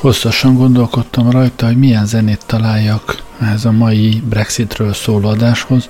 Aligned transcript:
Hosszasan 0.00 0.54
gondolkodtam 0.54 1.30
rajta, 1.30 1.66
hogy 1.66 1.76
milyen 1.76 2.06
zenét 2.06 2.46
találjak 2.46 3.22
ehhez 3.40 3.64
a 3.64 3.70
mai 3.70 4.22
Brexitről 4.28 4.92
szóló 4.92 5.28
adáshoz. 5.28 5.88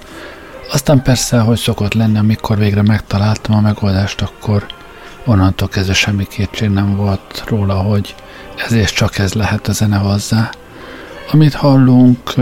Aztán 0.72 1.02
persze, 1.02 1.38
hogy 1.38 1.58
szokott 1.58 1.94
lenni, 1.94 2.18
amikor 2.18 2.58
végre 2.58 2.82
megtaláltam 2.82 3.54
a 3.56 3.60
megoldást, 3.60 4.20
akkor 4.20 4.66
onnantól 5.24 5.68
kezdve 5.68 5.94
semmi 5.94 6.26
kétség 6.26 6.68
nem 6.68 6.96
volt 6.96 7.44
róla, 7.48 7.74
hogy 7.74 8.14
ez 8.66 8.72
és 8.72 8.92
csak 8.92 9.18
ez 9.18 9.32
lehet 9.32 9.68
a 9.68 9.72
zene 9.72 9.96
hozzá. 9.96 10.50
Amit 11.32 11.54
hallunk, 11.54 12.34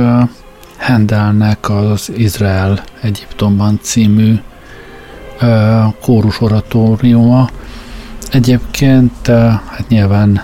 Hendelnek 0.77 1.71
az 1.71 2.13
Izrael 2.17 2.85
Egyiptomban 3.01 3.79
című 3.83 4.39
kórus 6.01 6.41
oratóriuma. 6.41 7.49
Egyébként 8.31 9.27
hát 9.67 9.85
nyilván 9.89 10.43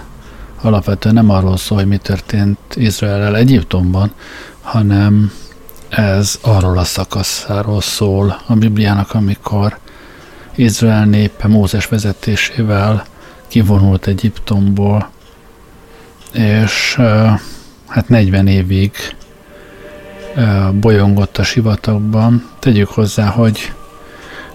alapvetően 0.64 1.14
nem 1.14 1.30
arról 1.30 1.56
szól, 1.56 1.78
hogy 1.78 1.86
mi 1.86 1.96
történt 1.96 2.58
Izrael 2.74 3.36
Egyiptomban, 3.36 4.12
hanem 4.62 5.32
ez 5.88 6.38
arról 6.42 6.78
a 6.78 6.84
szakaszáról 6.84 7.80
szól 7.80 8.40
a 8.46 8.54
Bibliának, 8.54 9.14
amikor 9.14 9.78
Izrael 10.54 11.04
népe 11.04 11.48
Mózes 11.48 11.86
vezetésével 11.86 13.04
kivonult 13.48 14.06
Egyiptomból, 14.06 15.10
és 16.32 16.94
hát 17.88 18.08
40 18.08 18.46
évig 18.46 18.92
bolyongott 20.72 21.38
a 21.38 21.42
sivatagban. 21.42 22.48
Tegyük 22.58 22.88
hozzá, 22.88 23.26
hogy 23.26 23.72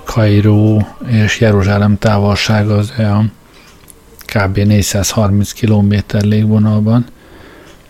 Kairó 0.04 0.88
és 1.08 1.40
Jeruzsálem 1.40 1.98
távolsága 1.98 2.78
az 2.78 2.94
olyan 2.98 3.32
kb. 4.30 4.58
430 4.58 5.52
km 5.52 5.94
légvonalban. 6.22 7.06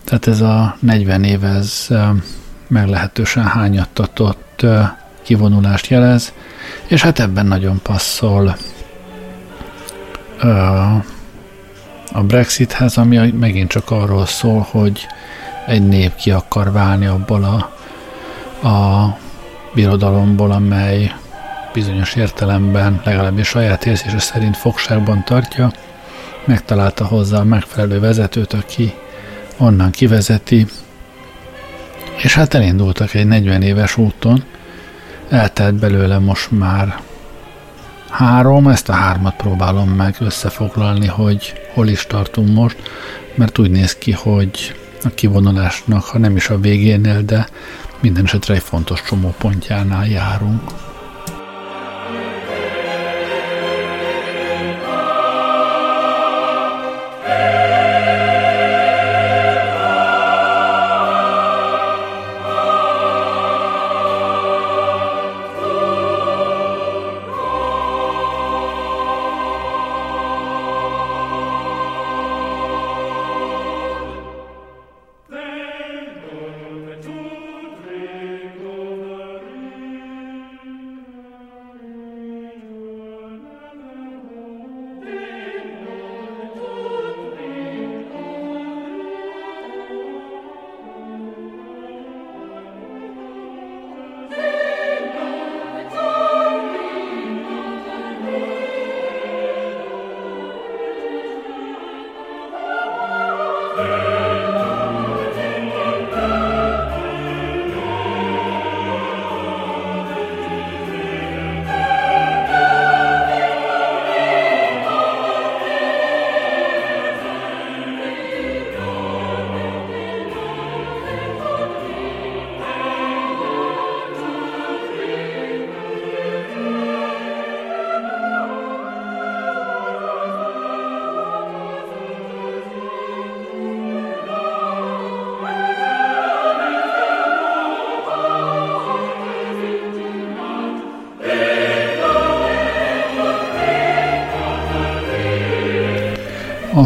Tehát 0.04 0.26
ez 0.26 0.40
a 0.40 0.76
40 0.80 1.24
év 1.24 1.44
ez 1.44 1.88
meglehetősen 2.68 3.44
hányattatott 3.44 4.66
kivonulást 5.22 5.86
jelez, 5.86 6.32
és 6.86 7.02
hát 7.02 7.18
ebben 7.18 7.46
nagyon 7.46 7.80
passzol 7.82 8.56
a 12.12 12.22
Brexithez, 12.22 12.96
ami 12.96 13.30
megint 13.30 13.68
csak 13.68 13.90
arról 13.90 14.26
szól, 14.26 14.66
hogy 14.70 15.06
egy 15.66 15.88
nép 15.88 16.14
ki 16.14 16.30
akar 16.30 16.72
válni 16.72 17.06
abból 17.06 17.44
a, 17.44 18.68
a 18.68 19.18
birodalomból, 19.74 20.50
amely 20.50 21.14
bizonyos 21.72 22.14
értelemben, 22.14 23.00
legalábbis 23.04 23.48
saját 23.48 23.86
érzése 23.86 24.18
szerint 24.18 24.56
fogságban 24.56 25.24
tartja, 25.24 25.72
megtalálta 26.44 27.04
hozzá 27.04 27.38
a 27.38 27.44
megfelelő 27.44 28.00
vezetőt, 28.00 28.52
aki 28.52 28.94
onnan 29.56 29.90
kivezeti, 29.90 30.66
és 32.16 32.34
hát 32.34 32.54
elindultak 32.54 33.14
egy 33.14 33.26
40 33.26 33.62
éves 33.62 33.96
úton, 33.96 34.44
eltelt 35.28 35.74
belőle 35.74 36.18
most 36.18 36.50
már 36.50 37.00
három, 38.10 38.68
ezt 38.68 38.88
a 38.88 38.92
hármat 38.92 39.36
próbálom 39.36 39.88
meg 39.88 40.16
összefoglalni, 40.18 41.06
hogy 41.06 41.60
hol 41.74 41.88
is 41.88 42.06
tartunk 42.06 42.54
most, 42.54 42.76
mert 43.34 43.58
úgy 43.58 43.70
néz 43.70 43.94
ki, 43.94 44.12
hogy 44.12 44.74
a 45.04 45.08
kivonulásnak, 45.08 46.04
ha 46.04 46.18
nem 46.18 46.36
is 46.36 46.48
a 46.48 46.60
végénél, 46.60 47.22
de 47.22 47.48
minden 48.00 48.24
esetre 48.24 48.54
egy 48.54 48.62
fontos 48.62 49.02
csomópontjánál 49.02 50.06
járunk. 50.06 50.89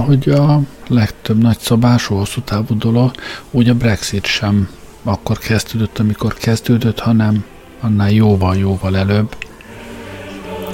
Ahogy 0.04 0.28
a 0.28 0.60
legtöbb 0.88 1.42
nagyszabású, 1.42 2.14
hosszú 2.14 2.40
távú 2.40 2.78
dolog, 2.78 3.10
úgy 3.50 3.68
a 3.68 3.74
Brexit 3.74 4.26
sem 4.26 4.68
akkor 5.02 5.38
kezdődött, 5.38 5.98
amikor 5.98 6.34
kezdődött, 6.34 6.98
hanem 6.98 7.44
annál 7.80 8.10
jóval-jóval 8.10 8.96
előbb. 8.96 9.36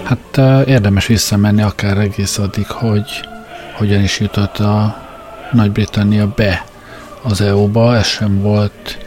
Hát 0.02 0.36
érdemes 0.66 1.06
visszamenni 1.06 1.62
akár 1.62 1.98
egész 1.98 2.38
addig, 2.38 2.66
hogy 2.66 3.28
hogyan 3.76 4.02
is 4.02 4.20
jutott 4.20 4.58
a 4.58 5.02
Nagy-Britannia 5.52 6.32
be 6.36 6.64
az 7.22 7.40
EU-ba. 7.40 7.96
Ez 7.96 8.06
sem 8.06 8.40
volt 8.40 8.98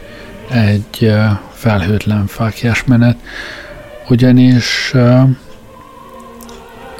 egy 0.50 1.12
felhőtlen 1.52 2.26
fákjás 2.26 2.84
menet, 2.84 3.16
ugyanis 4.08 4.94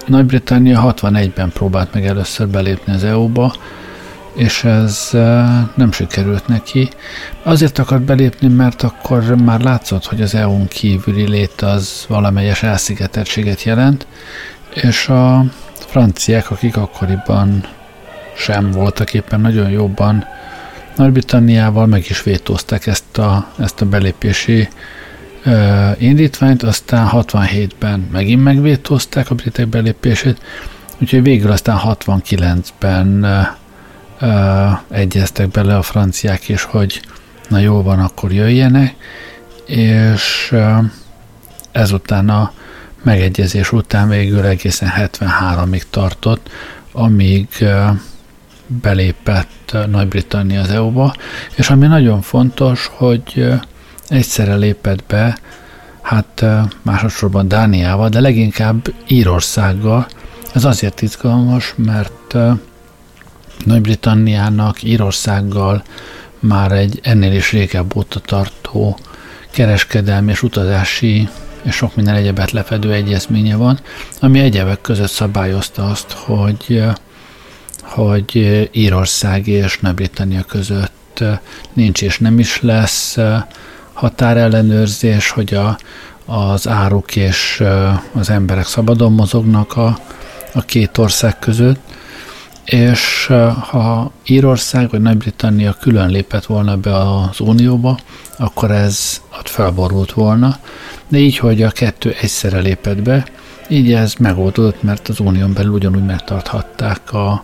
nagy-Britannia 0.07 0.95
61-ben 0.97 1.51
próbált 1.53 1.95
meg 1.95 2.07
először 2.07 2.49
belépni 2.49 2.93
az 2.93 3.05
EU-ba, 3.05 3.55
és 4.35 4.65
ez 4.65 5.09
nem 5.75 5.93
sikerült 5.93 6.47
neki. 6.47 6.89
Azért 7.43 7.79
akart 7.79 8.03
belépni, 8.03 8.49
mert 8.49 8.83
akkor 8.83 9.37
már 9.45 9.61
látszott, 9.61 10.05
hogy 10.05 10.23
az 10.23 10.35
EU-n 10.35 10.69
kívüli 10.69 11.29
lét 11.29 11.61
az 11.61 12.05
valamelyes 12.09 12.63
elszigeteltséget 12.63 13.63
jelent, 13.63 14.07
és 14.75 15.09
a 15.09 15.45
franciák, 15.71 16.51
akik 16.51 16.77
akkoriban 16.77 17.65
sem 18.37 18.71
voltak 18.71 19.15
éppen 19.15 19.41
nagyon 19.41 19.71
jobban 19.71 20.25
Nagy-Britanniával, 20.97 21.87
meg 21.87 22.05
is 22.09 22.23
vétózták 22.23 22.87
ezt 22.87 23.19
a, 23.19 23.49
ezt 23.59 23.81
a 23.81 23.87
belépési 23.87 24.69
indítványt, 25.99 26.63
aztán 26.63 27.09
67-ben 27.13 28.09
megint 28.13 28.43
megvétózták 28.43 29.31
a 29.31 29.35
britek 29.35 29.67
belépését, 29.67 30.41
úgyhogy 31.01 31.23
végül 31.23 31.51
aztán 31.51 31.79
69-ben 31.85 33.27
egyeztek 34.89 35.49
bele 35.49 35.77
a 35.77 35.83
franciák 35.83 36.49
is, 36.49 36.63
hogy 36.63 37.03
na 37.49 37.59
jó 37.59 37.83
van, 37.83 37.99
akkor 37.99 38.33
jöjjenek, 38.33 38.95
és 39.67 40.55
ezután 41.73 42.29
a 42.29 42.53
megegyezés 43.03 43.73
után 43.73 44.09
végül 44.09 44.45
egészen 44.45 44.93
73-ig 44.97 45.83
tartott, 45.91 46.51
amíg 46.93 47.49
belépett 48.67 49.77
Nagy-Britannia 49.91 50.61
az 50.61 50.71
EU-ba, 50.71 51.15
és 51.55 51.71
ami 51.71 51.87
nagyon 51.87 52.23
fontos, 52.23 52.91
hogy 52.93 53.53
egyszerre 54.09 54.55
lépett 54.55 55.05
be, 55.07 55.39
hát 56.03 56.45
másodszorban 56.83 57.49
Dániával, 57.49 58.09
de 58.09 58.21
leginkább 58.21 58.95
Írországgal. 59.07 60.07
Ez 60.55 60.65
azért 60.65 61.03
izgalmas, 61.03 61.75
mert 61.77 62.37
Nagy-Britanniának 63.65 64.83
Írországgal 64.83 65.83
már 66.39 66.73
egy 66.73 67.01
ennél 67.03 67.33
is 67.33 67.53
régebb 67.53 67.97
óta 67.97 68.21
tartó 68.21 68.99
kereskedelmi 69.51 70.31
és 70.31 70.43
utazási 70.43 71.29
és 71.63 71.75
sok 71.75 71.97
minden 71.97 72.15
egyebet 72.15 72.51
lefedő 72.51 72.93
egyezménye 72.93 73.57
van, 73.57 73.81
ami 74.21 74.39
egyebek 74.39 74.81
között 74.81 75.11
szabályozta 75.11 75.91
azt, 75.91 76.13
hogy, 76.13 76.83
hogy 77.83 78.69
Írország 78.73 79.47
és 79.47 79.79
Nagy-Britannia 79.79 80.43
között 80.43 81.25
nincs 81.73 82.03
és 82.03 82.19
nem 82.19 82.39
is 82.39 82.61
lesz 82.61 83.17
határellenőrzés, 83.95 85.31
hogy 85.31 85.55
a, 85.55 85.79
az 86.27 86.69
áruk 86.69 87.17
és 87.17 87.63
az 88.13 88.31
emberek 88.31 88.67
szabadon 88.67 89.13
mozognak 89.13 89.77
a, 89.77 89.99
a 90.55 90.61
két 90.61 90.99
ország 90.99 91.39
között, 91.39 91.81
és 92.65 93.33
ha 93.71 94.11
Írország 94.27 94.91
vagy 94.91 95.01
Nagy-Britannia 95.01 95.77
külön 95.81 96.09
lépett 96.09 96.45
volna 96.45 96.77
be 96.77 96.97
az 96.97 97.41
Unióba, 97.41 97.99
akkor 98.39 98.71
ez 98.71 99.21
ott 99.39 99.49
felborult 99.49 100.13
volna, 100.13 100.59
de 101.09 101.19
így, 101.19 101.39
hogy 101.39 101.63
a 101.63 101.71
kettő 101.71 102.17
egyszerre 102.21 102.59
lépett 102.59 103.03
be, 103.03 103.25
így 103.69 103.93
ez 103.93 104.15
megoldódott, 104.19 104.83
mert 104.83 105.09
az 105.09 105.21
unión 105.21 105.53
belül 105.53 105.73
ugyanúgy 105.73 106.05
megtarthatták 106.05 107.13
a, 107.13 107.43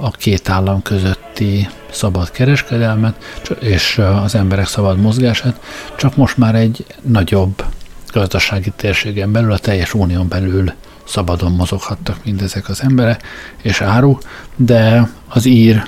a 0.00 0.10
két 0.10 0.48
állam 0.48 0.82
közötti 0.82 1.68
szabad 1.90 2.30
kereskedelmet 2.30 3.24
és 3.60 4.00
az 4.22 4.34
emberek 4.34 4.66
szabad 4.66 4.98
mozgását, 4.98 5.60
csak 5.96 6.16
most 6.16 6.36
már 6.36 6.54
egy 6.54 6.84
nagyobb 7.02 7.64
gazdasági 8.12 8.72
térségen 8.76 9.32
belül, 9.32 9.52
a 9.52 9.58
teljes 9.58 9.94
unión 9.94 10.28
belül 10.28 10.72
szabadon 11.04 11.52
mozoghattak 11.52 12.24
mindezek 12.24 12.68
az 12.68 12.82
emberek 12.82 13.22
és 13.62 13.80
áru, 13.80 14.18
de 14.56 15.10
az 15.28 15.44
ír 15.44 15.82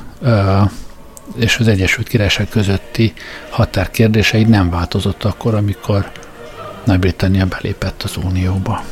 és 1.36 1.58
az 1.58 1.68
Egyesült 1.68 2.08
Királyság 2.08 2.48
közötti 2.48 3.12
határ 3.50 3.90
kérdései 3.90 4.44
nem 4.44 4.70
változott 4.70 5.24
akkor, 5.24 5.54
amikor 5.54 6.10
Nagy-Britannia 6.84 7.46
belépett 7.46 8.02
az 8.02 8.16
Unióba. 8.16 8.84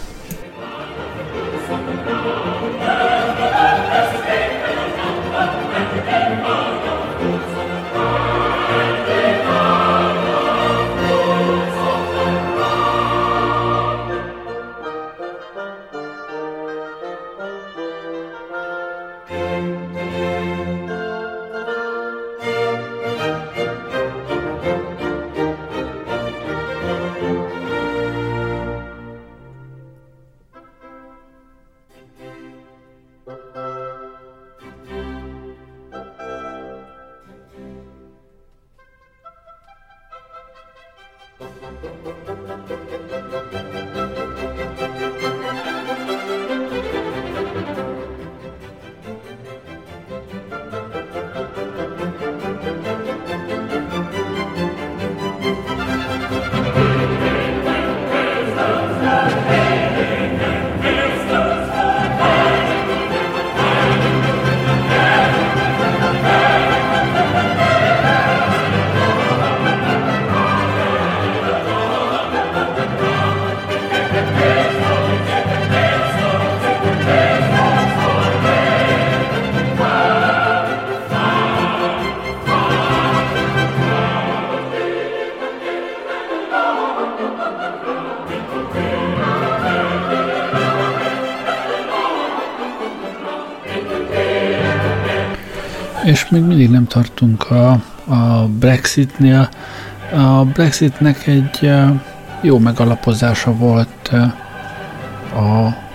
Még 96.31 96.43
mindig 96.43 96.71
nem 96.71 96.87
tartunk 96.87 97.51
a, 97.51 97.71
a 98.05 98.49
Brexitnél. 98.59 99.49
A 100.13 100.45
Brexitnek 100.45 101.27
egy 101.27 101.71
jó 102.43 102.59
megalapozása 102.59 103.53
volt 103.53 104.11
a 105.35 105.87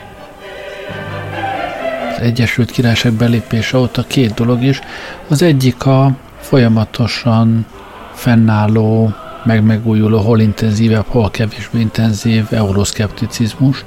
az 2.15 2.21
Egyesült 2.21 2.71
Királyság 2.71 3.13
belépése 3.13 3.77
óta 3.77 4.03
két 4.07 4.33
dolog 4.33 4.63
is. 4.63 4.79
Az 5.27 5.41
egyik 5.41 5.85
a 5.85 6.15
folyamatosan 6.39 7.65
fennálló, 8.13 9.13
meg 9.43 9.63
megújuló, 9.63 10.19
hol 10.19 10.39
intenzívebb, 10.39 11.05
hol 11.07 11.31
kevésbé 11.31 11.79
intenzív 11.79 12.45
euroszkepticizmus, 12.49 13.85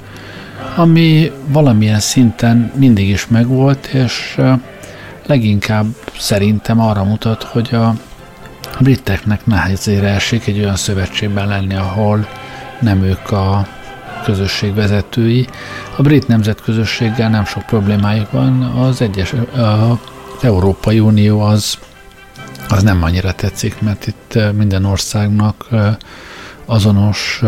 ami 0.75 1.31
valamilyen 1.47 1.99
szinten 1.99 2.71
mindig 2.75 3.09
is 3.09 3.27
megvolt, 3.27 3.85
és 3.85 4.39
leginkább 5.27 5.85
szerintem 6.17 6.79
arra 6.79 7.03
mutat, 7.03 7.43
hogy 7.43 7.75
a 7.75 7.93
briteknek 8.79 9.45
nehezére 9.45 10.07
esik 10.07 10.47
egy 10.47 10.59
olyan 10.59 10.75
szövetségben 10.75 11.47
lenni, 11.47 11.75
ahol 11.75 12.27
nem 12.79 13.03
ők 13.03 13.31
a 13.31 13.67
közösség 14.23 14.73
vezetői. 14.73 15.47
A 15.95 16.01
brit 16.01 16.27
nemzetközösséggel 16.27 17.29
nem 17.29 17.45
sok 17.45 17.63
problémájuk 17.63 18.31
van, 18.31 18.61
az 18.63 19.01
egyes, 19.01 19.33
az 19.53 19.97
Európai 20.43 20.99
Unió 20.99 21.41
az, 21.41 21.77
az 22.69 22.83
nem 22.83 23.03
annyira 23.03 23.31
tetszik, 23.31 23.81
mert 23.81 24.07
itt 24.07 24.39
minden 24.57 24.85
országnak 24.85 25.67
azonos 26.65 27.41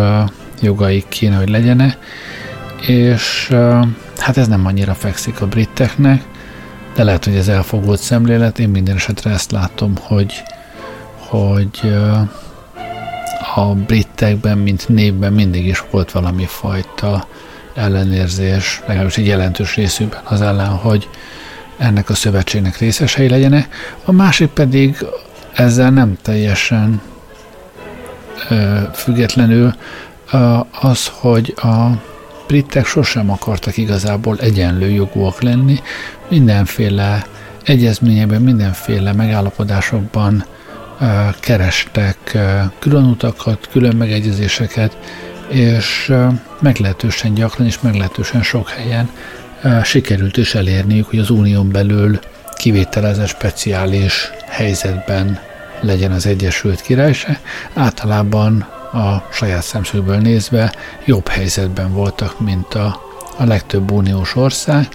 jogaik 0.61 1.07
kéne, 1.07 1.35
hogy 1.35 1.49
legyenek, 1.49 1.97
és 2.81 3.55
hát 4.17 4.37
ez 4.37 4.47
nem 4.47 4.65
annyira 4.65 4.93
fekszik 4.93 5.41
a 5.41 5.47
briteknek, 5.47 6.23
de 6.95 7.03
lehet, 7.03 7.25
hogy 7.25 7.35
ez 7.35 7.47
elfogult 7.47 7.99
szemlélet. 7.99 8.59
Én 8.59 8.69
minden 8.69 8.95
esetre 8.95 9.31
ezt 9.31 9.51
látom, 9.51 9.93
hogy, 10.01 10.43
hogy 11.17 11.93
a 13.55 13.73
britekben, 13.73 14.57
mint 14.57 14.89
névben 14.89 15.33
mindig 15.33 15.65
is 15.65 15.83
volt 15.91 16.11
valami 16.11 16.45
fajta 16.45 17.27
ellenérzés, 17.75 18.81
legalábbis 18.85 19.17
egy 19.17 19.25
jelentős 19.25 19.75
részükben 19.75 20.21
az 20.23 20.41
ellen, 20.41 20.69
hogy 20.69 21.09
ennek 21.77 22.09
a 22.09 22.13
szövetségnek 22.13 22.77
részesei 22.77 23.29
legyenek. 23.29 23.75
A 24.05 24.11
másik 24.11 24.49
pedig 24.49 25.05
ezzel 25.53 25.89
nem 25.89 26.17
teljesen 26.21 27.01
ö, 28.49 28.79
függetlenül 28.93 29.73
ö, 30.31 30.57
az, 30.81 31.11
hogy 31.13 31.53
a 31.57 32.01
britek 32.49 32.85
sosem 32.85 33.29
akartak 33.29 33.77
igazából 33.77 34.37
egyenlő 34.37 34.89
jogúak 34.89 35.41
lenni, 35.41 35.79
mindenféle 36.29 37.25
egyezményekben, 37.63 38.41
mindenféle 38.41 39.13
megállapodásokban 39.13 40.45
kerestek 41.39 42.37
külön 42.79 43.03
utakat, 43.03 43.67
külön 43.71 43.95
megegyezéseket, 43.95 44.97
és 45.47 46.13
meglehetősen 46.59 47.33
gyakran 47.33 47.67
és 47.67 47.81
meglehetősen 47.81 48.43
sok 48.43 48.69
helyen 48.69 49.09
sikerült 49.83 50.37
is 50.37 50.55
elérniük, 50.55 51.05
hogy 51.05 51.19
az 51.19 51.29
unión 51.29 51.71
belül 51.71 52.19
kivételezett 52.57 53.27
speciális 53.27 54.29
helyzetben 54.47 55.39
legyen 55.81 56.11
az 56.11 56.25
Egyesült 56.25 56.81
Királyság. 56.81 57.39
Általában 57.73 58.67
a 58.93 59.23
saját 59.31 59.63
szemszögből 59.63 60.17
nézve 60.17 60.73
jobb 61.05 61.27
helyzetben 61.27 61.93
voltak, 61.93 62.39
mint 62.39 62.73
a, 62.73 63.01
a 63.37 63.43
legtöbb 63.43 63.91
uniós 63.91 64.35
ország, 64.35 64.87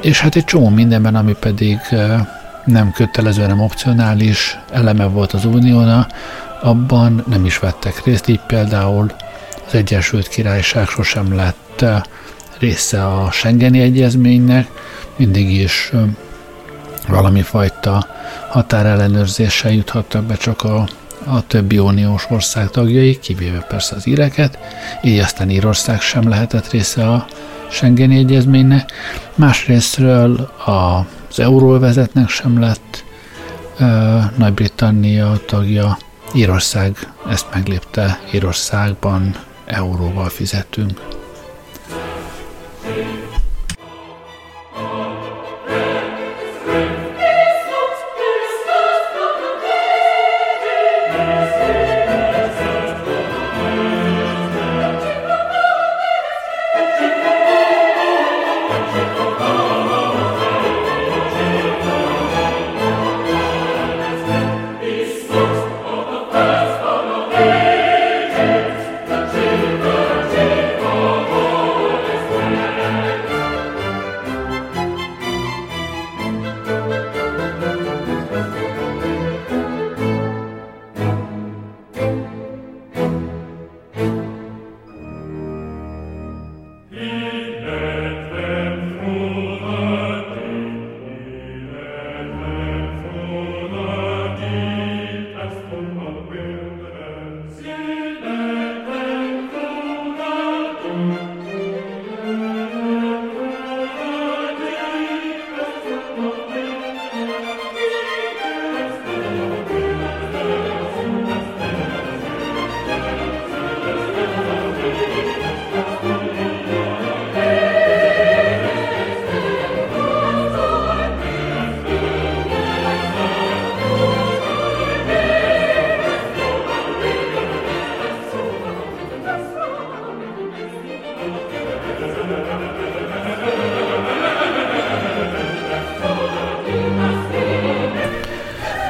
és 0.00 0.20
hát 0.20 0.36
egy 0.36 0.44
csomó 0.44 0.68
mindenben, 0.68 1.14
ami 1.14 1.34
pedig 1.40 1.78
nem 2.64 2.92
kötelező, 2.92 3.46
nem 3.46 3.60
opcionális 3.60 4.58
eleme 4.72 5.04
volt 5.04 5.32
az 5.32 5.44
unióna, 5.44 6.06
abban 6.62 7.24
nem 7.28 7.44
is 7.44 7.58
vettek 7.58 8.04
részt, 8.04 8.28
így 8.28 8.40
például 8.46 9.12
az 9.66 9.74
Egyesült 9.74 10.28
Királyság 10.28 10.86
sosem 10.86 11.34
lett 11.34 11.84
része 12.58 13.06
a 13.06 13.30
Schengeni 13.30 13.80
Egyezménynek, 13.80 14.68
mindig 15.16 15.50
is 15.50 15.92
valami 17.08 17.42
fajta 17.42 18.06
határellenőrzéssel 18.48 19.72
juthattak 19.72 20.24
be 20.24 20.34
csak 20.34 20.62
a, 20.62 20.88
a 21.30 21.46
többi 21.46 21.78
uniós 21.78 22.26
ország 22.30 22.70
tagjai, 22.70 23.18
kivéve 23.18 23.58
persze 23.58 23.96
az 23.96 24.06
íreket, 24.06 24.58
így 25.02 25.18
aztán 25.18 25.50
Írország 25.50 26.00
sem 26.00 26.28
lehetett 26.28 26.70
része 26.70 27.08
a 27.08 27.26
Schengeni 27.70 28.16
egyezménynek. 28.16 28.92
Másrésztről 29.34 30.50
az 30.64 31.38
euróvezetnek 31.40 32.28
sem 32.28 32.60
lett 32.60 33.04
Nagy-Britannia 34.36 35.40
tagja, 35.46 35.98
Írország 36.34 36.96
ezt 37.30 37.46
meglépte, 37.54 38.20
Írországban 38.32 39.34
euróval 39.66 40.28
fizetünk. 40.28 41.17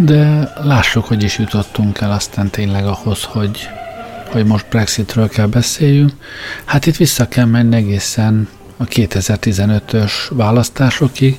De 0.09 0.53
lássuk, 0.63 1.05
hogy 1.05 1.23
is 1.23 1.39
jutottunk 1.39 2.01
el 2.01 2.11
aztán 2.11 2.51
tényleg 2.51 2.87
ahhoz, 2.87 3.23
hogy, 3.23 3.69
hogy 4.31 4.45
most 4.45 4.67
Brexitről 4.69 5.29
kell 5.29 5.47
beszéljünk. 5.47 6.13
Hát 6.65 6.87
itt 6.87 6.97
vissza 6.97 7.29
kell 7.29 7.45
menni 7.45 7.77
egészen 7.77 8.49
a 8.77 8.85
2015-ös 8.85 10.13
választásokig, 10.31 11.39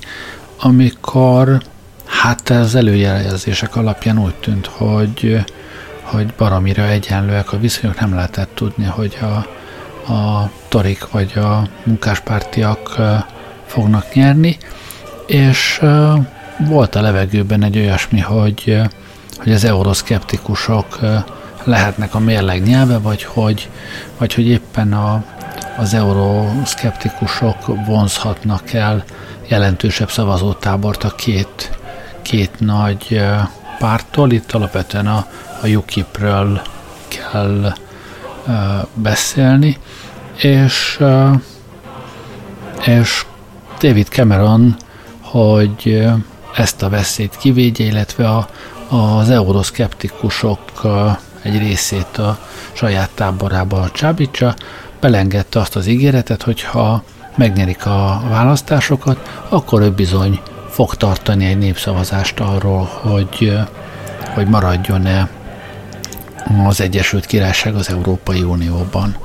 amikor 0.60 1.62
hát 2.06 2.50
az 2.50 2.76
előjelzések 2.76 3.76
alapján 3.76 4.20
úgy 4.20 4.36
tűnt, 4.36 4.68
hogy, 4.68 5.46
hogy 6.02 6.34
baromira 6.38 6.88
egyenlőek 6.88 7.52
a 7.54 7.60
viszonyok, 7.60 8.00
nem 8.00 8.14
lehetett 8.14 8.56
tudni, 8.56 8.86
hogy 8.86 9.18
a, 9.22 9.36
a 10.12 10.52
torik 10.68 11.12
vagy 11.12 11.32
a 11.38 11.68
munkáspártiak 11.84 12.96
fognak 13.66 14.14
nyerni, 14.14 14.58
és 15.28 15.82
volt 16.68 16.96
a 16.96 17.02
levegőben 17.02 17.64
egy 17.64 17.78
olyasmi, 17.78 18.20
hogy, 18.20 18.82
hogy 19.38 19.52
az 19.52 19.64
euroszkeptikusok 19.64 21.00
lehetnek 21.64 22.16
a 22.16 22.20
mérleg 22.20 22.64
nyelve, 22.64 22.98
vagy 22.98 23.24
hogy, 23.24 23.70
vagy 24.18 24.34
hogy 24.34 24.48
éppen 24.48 24.94
a, 24.94 25.24
az 25.78 25.94
euroszkeptikusok 25.94 27.86
vonzhatnak 27.86 28.74
el 28.74 29.04
jelentősebb 29.48 30.12
szavazótábort 30.12 31.04
a 31.04 31.16
két, 31.16 31.78
két 32.22 32.60
nagy 32.60 33.22
pártól. 33.80 34.32
Itt 34.32 34.52
alapvetően 34.52 35.08
a, 35.08 35.26
a 35.62 35.68
UKIP-ről 35.68 36.62
kell 37.08 37.74
uh, 38.48 38.56
beszélni, 38.94 39.78
és, 40.36 40.98
uh, 41.00 41.36
és 42.86 43.26
David 43.80 44.08
Cameron, 44.08 44.76
hogy 45.22 46.08
ezt 46.60 46.82
a 46.82 46.90
veszélyt 46.90 47.38
kivédje, 47.38 47.86
illetve 47.86 48.30
a, 48.30 48.48
az 48.96 49.30
euroszkeptikusok 49.30 50.60
egy 51.42 51.58
részét 51.58 52.18
a 52.18 52.38
saját 52.74 53.10
táborába 53.16 53.90
csábítsa, 53.94 54.56
belengedte 55.00 55.60
azt 55.60 55.76
az 55.76 55.88
ígéretet, 55.88 56.44
hogy 56.44 56.62
ha 56.62 57.04
megnyerik 57.36 57.86
a 57.86 58.22
választásokat, 58.30 59.44
akkor 59.50 59.82
ő 59.82 59.92
bizony 59.92 60.40
fog 60.70 60.96
tartani 60.96 61.46
egy 61.46 61.58
népszavazást 61.58 62.40
arról, 62.40 62.90
hogy, 63.02 63.58
hogy 64.34 64.48
maradjon-e 64.48 65.30
az 66.68 66.82
Egyesült 66.82 67.26
Királyság 67.26 67.76
az 67.76 67.90
Európai 67.90 68.42
Unióban. 68.42 69.16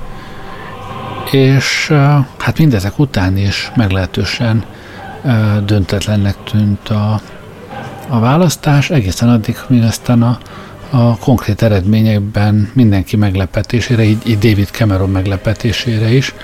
És 1.30 1.92
hát 2.38 2.58
mindezek 2.58 2.98
után 2.98 3.36
is 3.36 3.72
meglehetősen 3.76 4.64
döntetlennek 5.64 6.36
tűnt 6.44 6.88
a, 6.88 7.20
a 8.08 8.18
választás, 8.18 8.90
egészen 8.90 9.28
addig, 9.28 9.56
míg 9.66 9.82
aztán 9.82 10.22
a, 10.22 10.38
a 10.90 11.18
konkrét 11.18 11.62
eredményekben 11.62 12.70
mindenki 12.72 13.16
meglepetésére, 13.16 14.02
így, 14.02 14.28
így 14.28 14.38
David 14.38 14.68
Cameron 14.68 15.10
meglepetésére 15.10 16.12
is, 16.12 16.34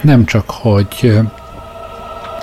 nem 0.00 0.24
csak, 0.24 0.50
hogy 0.50 1.20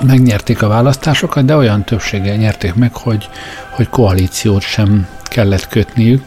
megnyerték 0.05 0.61
a 0.61 0.67
választásokat, 0.67 1.45
de 1.45 1.55
olyan 1.55 1.83
többséggel 1.83 2.35
nyerték 2.35 2.73
meg, 2.73 2.95
hogy, 2.95 3.29
hogy 3.69 3.89
koalíciót 3.89 4.61
sem 4.61 5.07
kellett 5.23 5.67
kötniük. 5.67 6.23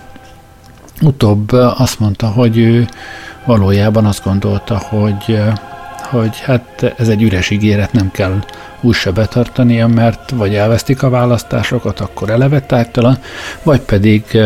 Utóbb 1.00 1.52
azt 1.52 1.98
mondta, 1.98 2.26
hogy 2.26 2.58
ő 2.58 2.88
valójában 3.44 4.04
azt 4.04 4.24
gondolta, 4.24 4.78
hogy, 4.78 5.42
hogy 6.02 6.40
hát 6.40 6.94
ez 6.98 7.08
egy 7.08 7.22
üres 7.22 7.50
ígéret, 7.50 7.92
nem 7.92 8.10
kell 8.10 8.44
úgyse 8.80 9.10
betartania, 9.10 9.86
mert 9.86 10.30
vagy 10.30 10.54
elvesztik 10.54 11.02
a 11.02 11.10
választásokat, 11.10 12.00
akkor 12.00 12.30
eleve 12.30 12.60
tájtalan, 12.60 13.18
vagy 13.62 13.80
pedig 13.80 14.38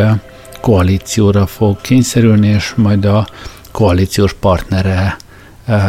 koalícióra 0.60 1.46
fog 1.46 1.80
kényszerülni, 1.80 2.46
és 2.46 2.72
majd 2.76 3.04
a 3.04 3.26
koalíciós 3.70 4.32
partnere 4.32 5.16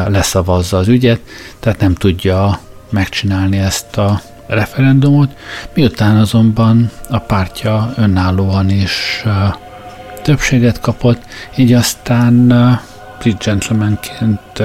leszavazza 0.07 0.77
az 0.77 0.87
ügyet, 0.87 1.19
tehát 1.59 1.79
nem 1.79 1.93
tudja 1.93 2.59
megcsinálni 2.89 3.57
ezt 3.57 3.97
a 3.97 4.21
referendumot, 4.47 5.31
miután 5.73 6.17
azonban 6.17 6.91
a 7.09 7.17
pártja 7.17 7.93
önállóan 7.97 8.69
is 8.69 9.23
többséget 10.21 10.79
kapott, 10.79 11.21
így 11.55 11.73
aztán 11.73 12.47
Brit 13.19 13.43
Gentlemanként 13.43 14.63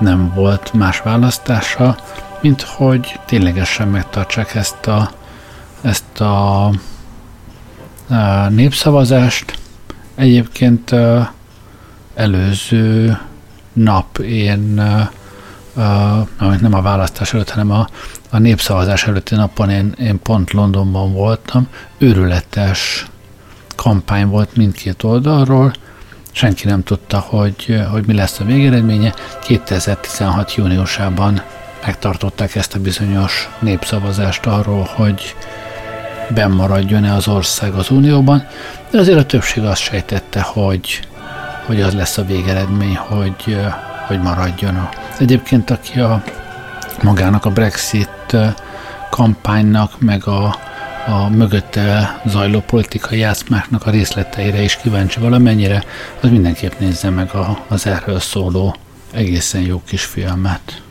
nem 0.00 0.32
volt 0.34 0.72
más 0.72 1.00
választása, 1.00 1.96
mint 2.42 2.62
hogy 2.62 3.20
ténylegesen 3.26 3.88
megtartsák 3.88 4.54
ezt 4.54 4.86
a, 4.86 5.10
ezt 5.80 6.20
a, 6.20 6.64
a 6.66 8.48
népszavazást. 8.48 9.58
Egyébként 10.14 10.90
a, 10.90 11.32
előző 12.14 13.18
nap 13.72 14.18
én, 14.18 14.78
a, 15.76 16.28
nem 16.60 16.74
a 16.74 16.82
választás 16.82 17.34
előtt, 17.34 17.50
hanem 17.50 17.70
a, 17.70 17.86
a 18.30 18.38
népszavazás 18.38 19.06
előtti 19.06 19.34
napon 19.34 19.70
én, 19.70 19.94
én 19.98 20.22
pont 20.22 20.50
Londonban 20.50 21.12
voltam, 21.12 21.68
őrületes 21.98 23.06
kampány 23.76 24.26
volt 24.26 24.56
mindkét 24.56 25.02
oldalról, 25.02 25.72
senki 26.32 26.66
nem 26.66 26.82
tudta, 26.82 27.18
hogy, 27.18 27.82
hogy 27.90 28.06
mi 28.06 28.14
lesz 28.14 28.40
a 28.40 28.44
végeredménye. 28.44 29.14
2016. 29.42 30.54
júniusában 30.54 31.42
megtartották 31.86 32.54
ezt 32.54 32.74
a 32.74 32.80
bizonyos 32.80 33.48
népszavazást 33.60 34.46
arról, 34.46 34.88
hogy, 34.94 35.34
bennmaradjon-e 36.34 37.14
az 37.14 37.28
ország 37.28 37.74
az 37.74 37.90
Unióban, 37.90 38.46
de 38.90 38.98
azért 38.98 39.18
a 39.18 39.26
többség 39.26 39.64
azt 39.64 39.80
sejtette, 39.80 40.40
hogy, 40.40 41.08
hogy 41.66 41.80
az 41.80 41.94
lesz 41.94 42.18
a 42.18 42.24
végeredmény, 42.24 42.96
hogy, 42.96 43.60
hogy 44.06 44.20
maradjon. 44.20 44.88
Egyébként, 45.18 45.70
aki 45.70 46.00
a 46.00 46.22
magának 47.02 47.44
a 47.44 47.50
Brexit 47.50 48.36
kampánynak, 49.10 50.00
meg 50.00 50.26
a, 50.26 50.56
a 51.06 51.28
mögötte 51.28 52.20
zajló 52.26 52.60
politikai 52.60 53.18
játszmáknak 53.18 53.86
a 53.86 53.90
részleteire 53.90 54.62
is 54.62 54.76
kíváncsi 54.76 55.20
valamennyire, 55.20 55.84
az 56.20 56.30
mindenképp 56.30 56.78
nézze 56.78 57.10
meg 57.10 57.34
a, 57.34 57.64
az 57.68 57.86
erről 57.86 58.20
szóló 58.20 58.76
egészen 59.12 59.60
jó 59.60 59.82
kis 59.86 60.04
filmet. 60.04 60.81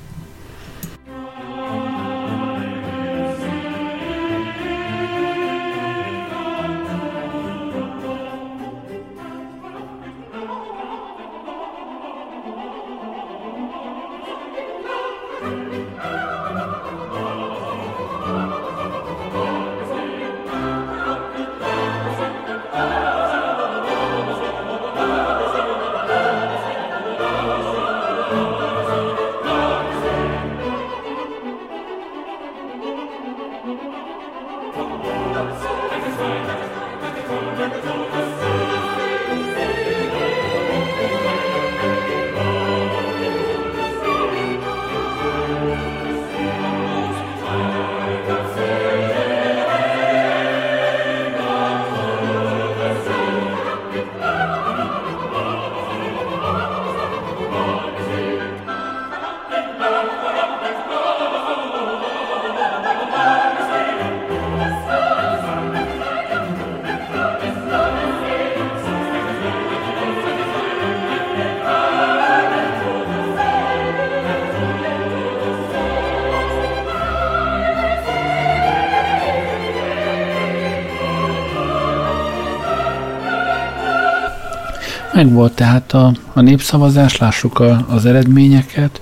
Meg 85.21 85.33
volt 85.33 85.53
tehát 85.53 85.93
a, 85.93 86.13
a 86.33 86.41
népszavazás, 86.41 87.17
lássuk 87.17 87.59
a, 87.59 87.85
az 87.89 88.05
eredményeket. 88.05 89.01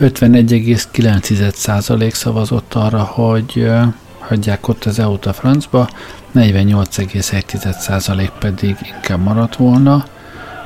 51,9% 0.00 2.12
szavazott 2.12 2.74
arra, 2.74 3.02
hogy 3.02 3.70
hagyják 4.18 4.68
ott 4.68 4.84
az 4.84 4.98
EU-t 4.98 5.26
a 5.26 5.32
francba, 5.32 5.88
48,1% 6.34 8.30
pedig 8.38 8.76
inkább 8.94 9.22
maradt 9.22 9.56
volna. 9.56 10.04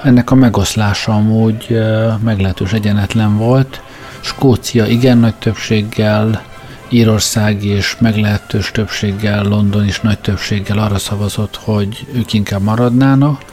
Ennek 0.02 0.30
a 0.30 0.34
megoszlása 0.34 1.12
amúgy 1.12 1.78
meglehetős 2.22 2.72
egyenetlen 2.72 3.36
volt. 3.36 3.82
Skócia 4.20 4.86
igen 4.86 5.18
nagy 5.18 5.34
többséggel, 5.34 6.42
Írország 6.88 7.64
és 7.64 7.96
meglehetős 7.98 8.70
többséggel, 8.70 9.42
London 9.42 9.86
is 9.86 10.00
nagy 10.00 10.18
többséggel 10.18 10.78
arra 10.78 10.98
szavazott, 10.98 11.56
hogy 11.56 12.06
ők 12.12 12.32
inkább 12.32 12.62
maradnának. 12.62 13.52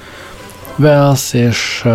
Wales 0.81 1.33
és 1.33 1.87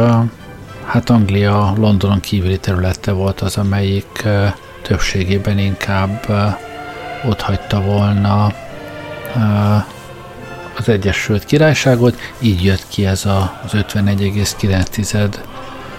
hát 0.85 1.11
Anglia 1.11 1.73
Londonon 1.77 2.21
kívüli 2.21 2.59
területe 2.59 3.13
volt 3.13 3.41
az, 3.41 3.57
amelyik 3.57 4.29
többségében 4.83 5.59
inkább 5.59 6.27
ott 7.25 7.41
hagyta 7.41 7.81
volna 7.81 8.53
az 10.77 10.89
Egyesült 10.89 11.45
Királyságot, 11.45 12.17
így 12.39 12.65
jött 12.65 12.85
ki 12.89 13.07
ez 13.07 13.25
az 13.65 13.73
51,9 13.73 15.35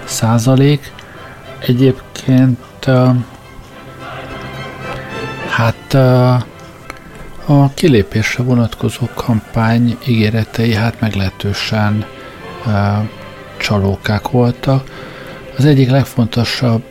százalék. 0.03 0.91
Egyébként 1.59 2.85
hát 5.49 5.93
a 7.45 7.69
kilépésre 7.73 8.43
vonatkozó 8.43 9.07
kampány 9.13 9.97
ígéretei 10.07 10.73
hát 10.73 10.99
meglehetősen 10.99 12.05
csalókák 13.57 14.29
voltak. 14.29 14.89
Az 15.57 15.65
egyik 15.65 15.89
legfontosabb 15.89 16.83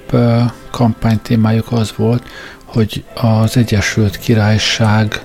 kampánytémájuk 0.71 1.73
az 1.73 1.93
volt, 1.97 2.23
hogy 2.65 3.05
az 3.15 3.57
Egyesült 3.57 4.19
Királyság 4.19 5.23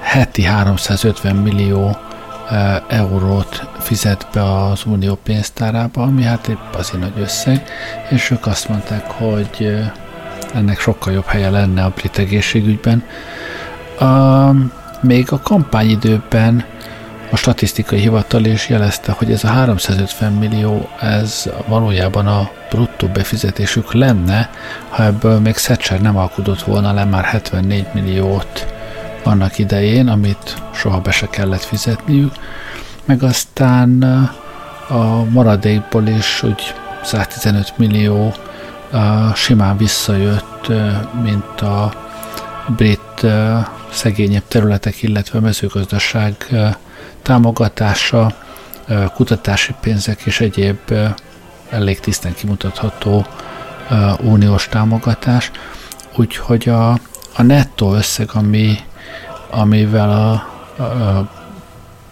heti 0.00 0.42
350 0.42 1.36
millió 1.36 1.96
eurót 2.88 3.68
fizet 3.78 4.26
be 4.32 4.42
az 4.42 4.82
unió 4.84 5.18
pénztárába, 5.22 6.02
ami 6.02 6.22
hát 6.22 6.48
épp 6.48 6.74
azért 6.74 7.02
nagy 7.02 7.20
összeg, 7.20 7.62
és 8.10 8.30
ők 8.30 8.46
azt 8.46 8.68
mondták, 8.68 9.10
hogy 9.10 9.78
ennek 10.54 10.80
sokkal 10.80 11.12
jobb 11.12 11.26
helye 11.26 11.50
lenne 11.50 11.84
a 11.84 11.92
brit 11.96 12.18
egészségügyben. 12.18 13.04
még 15.00 15.32
a 15.32 15.40
kampányidőben 15.40 16.64
a 17.30 17.36
statisztikai 17.36 17.98
hivatal 17.98 18.44
is 18.44 18.68
jelezte, 18.68 19.12
hogy 19.12 19.32
ez 19.32 19.44
a 19.44 19.48
350 19.48 20.32
millió, 20.32 20.88
ez 21.00 21.50
valójában 21.66 22.26
a 22.26 22.50
bruttó 22.70 23.06
befizetésük 23.06 23.92
lenne, 23.92 24.50
ha 24.88 25.04
ebből 25.04 25.38
még 25.40 25.54
Thatcher 25.54 26.00
nem 26.00 26.16
alkudott 26.16 26.62
volna 26.62 26.92
le 26.92 27.04
már 27.04 27.24
74 27.24 27.86
milliót 27.92 28.66
annak 29.24 29.58
idején, 29.58 30.08
amit 30.08 30.62
soha 30.74 31.00
be 31.00 31.10
se 31.10 31.26
kellett 31.26 31.62
fizetniük, 31.64 32.32
meg 33.04 33.22
aztán 33.22 34.02
a 34.88 35.24
maradékból 35.24 36.06
is 36.06 36.42
úgy 36.42 36.74
115 37.02 37.72
millió 37.76 38.34
simán 39.34 39.76
visszajött, 39.76 40.72
mint 41.22 41.60
a 41.60 41.92
brit 42.76 43.26
szegényebb 43.90 44.48
területek, 44.48 45.02
illetve 45.02 45.40
mezőgazdaság 45.40 46.34
támogatása, 47.22 48.36
kutatási 49.14 49.74
pénzek 49.80 50.20
és 50.20 50.40
egyéb 50.40 50.78
elég 51.70 52.00
tisztán 52.00 52.34
kimutatható 52.34 53.26
uniós 54.20 54.68
támogatás, 54.68 55.50
úgyhogy 56.16 56.68
a, 56.68 56.90
a 57.36 57.42
nettó 57.42 57.94
összeg, 57.94 58.28
ami, 58.32 58.78
amivel 59.50 60.10
a, 60.10 60.30
a, 60.82 61.28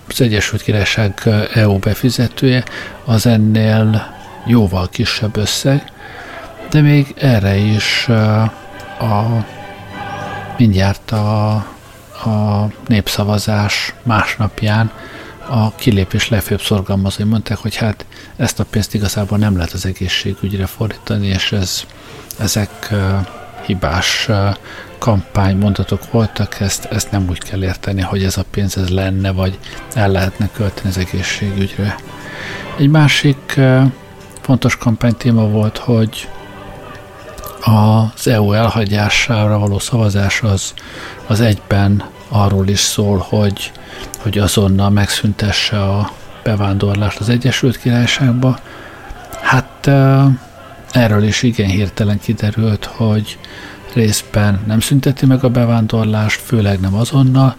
az 0.09 0.21
Egyesült 0.21 0.63
Királyság 0.63 1.29
EU 1.55 1.79
befizetője, 1.79 2.65
az 3.05 3.27
ennél 3.27 4.15
jóval 4.47 4.89
kisebb 4.89 5.37
összeg, 5.37 5.93
de 6.71 6.81
még 6.81 7.15
erre 7.19 7.57
is 7.57 8.09
a, 8.99 9.45
mindjárt 10.57 11.11
a 11.11 11.65
a 12.25 12.67
népszavazás 12.87 13.95
másnapján 14.03 14.91
a 15.49 15.75
kilépés 15.75 16.29
legfőbb 16.29 16.61
szorgalmazói 16.61 17.27
mondták, 17.27 17.59
hogy 17.59 17.77
hát 17.77 18.05
ezt 18.37 18.61
a 18.61 18.65
pénzt 18.65 18.95
igazából 18.95 19.39
nem 19.39 19.57
lehet 19.57 19.73
az 19.73 19.87
egészségügyre 19.87 20.67
fordítani, 20.67 21.27
és 21.27 21.53
ez, 21.53 21.85
ezek 22.39 22.89
uh, 22.91 23.27
hibás 23.67 24.27
uh, 24.29 24.57
kampánymondatok 24.99 26.11
voltak, 26.11 26.61
ezt, 26.61 26.85
ezt 26.85 27.11
nem 27.11 27.27
úgy 27.29 27.39
kell 27.39 27.63
érteni, 27.63 28.01
hogy 28.01 28.25
ez 28.25 28.37
a 28.37 28.45
pénz 28.51 28.77
ez 28.77 28.89
lenne, 28.89 29.31
vagy 29.31 29.59
el 29.95 30.11
lehetne 30.11 30.49
költeni 30.53 30.89
az 30.89 30.99
egészségügyre. 30.99 31.97
Egy 32.79 32.89
másik 32.89 33.55
uh, 33.57 33.83
fontos 34.41 34.77
kampánytéma 34.77 35.49
volt, 35.49 35.79
hogy 35.79 36.29
az 37.61 38.27
EU 38.27 38.53
elhagyására 38.53 39.59
való 39.59 39.79
szavazás 39.79 40.43
az, 40.43 40.75
az 41.27 41.41
egyben 41.41 42.05
arról 42.29 42.69
is 42.69 42.79
szól, 42.79 43.27
hogy, 43.29 43.73
hogy 44.19 44.39
azonnal 44.39 44.91
megszüntesse 44.91 45.83
a 45.83 46.11
bevándorlást 46.43 47.19
az 47.19 47.29
Egyesült 47.29 47.79
Királyságba. 47.79 48.59
Hát 49.41 49.91
erről 50.91 51.23
is 51.23 51.43
igen 51.43 51.69
hirtelen 51.69 52.19
kiderült, 52.19 52.85
hogy 52.85 53.39
részben 53.93 54.61
nem 54.67 54.81
szünteti 54.81 55.27
meg 55.27 55.45
a 55.45 55.49
bevándorlást, 55.49 56.41
főleg 56.41 56.81
nem 56.81 56.95
azonnal, 56.95 57.57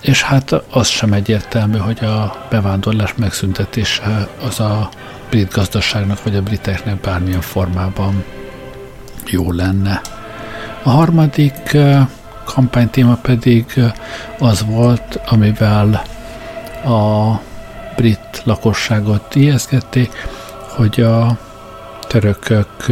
és 0.00 0.22
hát 0.22 0.52
az 0.70 0.88
sem 0.88 1.12
egyértelmű, 1.12 1.76
hogy 1.76 2.04
a 2.04 2.46
bevándorlás 2.50 3.14
megszüntetése 3.16 4.28
az 4.46 4.60
a 4.60 4.88
brit 5.30 5.52
gazdaságnak 5.52 6.22
vagy 6.22 6.36
a 6.36 6.42
briteknek 6.42 7.00
bármilyen 7.00 7.40
formában 7.40 8.24
jó 9.30 9.52
lenne. 9.52 10.00
A 10.82 10.90
harmadik 10.90 11.76
kampánytéma 12.44 13.14
pedig 13.14 13.64
az 14.38 14.64
volt, 14.66 15.20
amivel 15.26 16.02
a 16.84 17.32
brit 17.96 18.42
lakosságot 18.44 19.34
ijeszgették, 19.34 20.12
hogy 20.76 21.00
a 21.00 21.38
törökök 22.08 22.86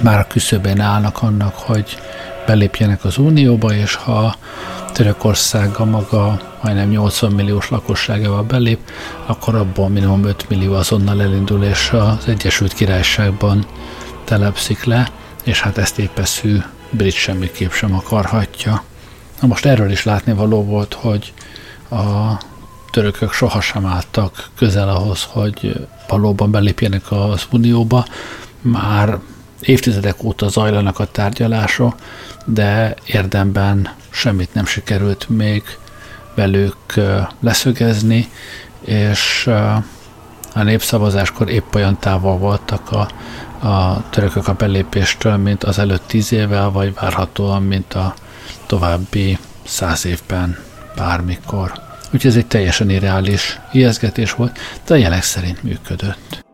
már 0.00 0.18
a 0.18 0.26
küszöbén 0.26 0.80
állnak 0.80 1.22
annak, 1.22 1.54
hogy 1.54 1.98
belépjenek 2.46 3.04
az 3.04 3.18
Unióba, 3.18 3.72
és 3.74 3.94
ha 3.94 4.34
Törökország 4.92 5.76
a 5.76 5.84
maga 5.84 6.40
majdnem 6.62 6.88
80 6.88 7.32
milliós 7.32 7.70
lakosságával 7.70 8.42
belép, 8.42 8.78
akkor 9.26 9.54
abból 9.54 9.88
minimum 9.88 10.24
5 10.24 10.48
millió 10.48 10.74
azonnal 10.74 11.22
elindul, 11.22 11.62
és 11.62 11.90
az 11.90 12.26
Egyesült 12.26 12.72
Királyságban 12.72 13.66
telepszik 14.28 14.84
le, 14.84 15.10
és 15.44 15.60
hát 15.60 15.78
ezt 15.78 15.98
épeszű 15.98 16.58
brit 16.90 17.12
semmiképp 17.12 17.70
sem 17.70 17.94
akarhatja. 17.94 18.82
Na 19.40 19.46
most 19.46 19.66
erről 19.66 19.90
is 19.90 20.04
látni 20.04 20.32
való 20.32 20.64
volt, 20.64 20.94
hogy 20.94 21.32
a 21.90 22.32
törökök 22.90 23.32
sohasem 23.32 23.86
álltak 23.86 24.48
közel 24.56 24.88
ahhoz, 24.88 25.26
hogy 25.30 25.86
valóban 26.08 26.50
belépjenek 26.50 27.12
az 27.12 27.46
Unióba. 27.50 28.06
Már 28.60 29.18
évtizedek 29.60 30.22
óta 30.22 30.48
zajlanak 30.48 30.98
a 30.98 31.06
tárgyalások, 31.06 31.94
de 32.44 32.94
érdemben 33.06 33.94
semmit 34.10 34.54
nem 34.54 34.66
sikerült 34.66 35.28
még 35.28 35.62
velük 36.34 36.94
leszögezni, 37.40 38.28
és 38.80 39.50
a 40.58 40.62
népszavazáskor 40.62 41.50
épp 41.50 41.74
olyan 41.74 41.98
távol 41.98 42.36
voltak 42.36 42.90
a, 42.90 43.08
a 43.66 44.04
törökök 44.10 44.48
a 44.48 44.52
belépéstől, 44.52 45.36
mint 45.36 45.64
az 45.64 45.78
előtt 45.78 46.06
tíz 46.06 46.32
évvel, 46.32 46.70
vagy 46.70 46.94
várhatóan, 46.94 47.62
mint 47.62 47.94
a 47.94 48.14
további 48.66 49.38
száz 49.64 50.06
évben 50.06 50.58
bármikor. 50.96 51.72
Úgyhogy 52.04 52.30
ez 52.30 52.36
egy 52.36 52.46
teljesen 52.46 52.90
irreális 52.90 53.60
ijeszgetés 53.72 54.32
volt, 54.32 54.58
de 54.86 54.94
a 54.94 54.96
jelek 54.96 55.22
szerint 55.22 55.62
működött. 55.62 56.47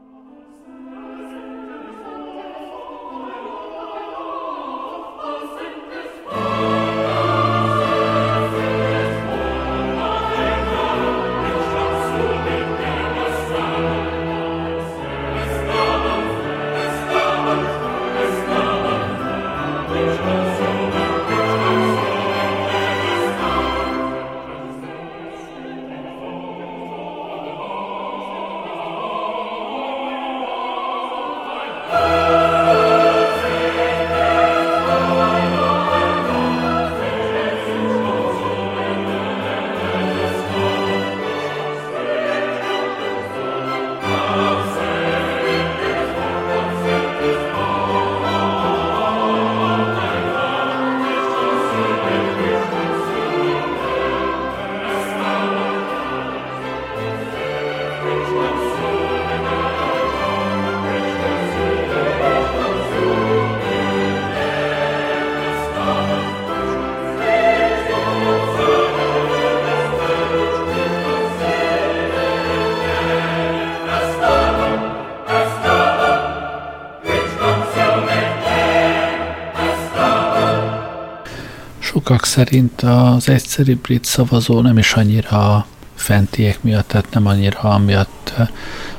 Sokak 82.25 82.47
szerint 82.47 82.83
az 82.83 83.29
egyszerű 83.29 83.77
brit 83.77 84.05
szavazó 84.05 84.61
nem 84.61 84.79
is 84.79 84.93
annyira 84.93 85.67
fentiek 85.95 86.63
miatt, 86.63 86.89
tehát 86.89 87.11
nem 87.11 87.27
annyira 87.27 87.59
amiatt 87.59 88.33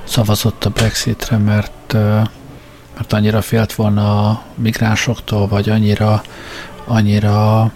szavazott 0.04 0.66
a 0.66 0.70
Brexitre, 0.70 1.38
mert, 1.38 1.94
mert 2.96 3.14
annyira 3.14 3.42
félt 3.42 3.74
volna 3.74 4.30
a 4.30 4.44
migránsoktól, 4.56 5.48
vagy 5.48 5.70
annyira, 5.70 6.22
annyira 6.86 7.72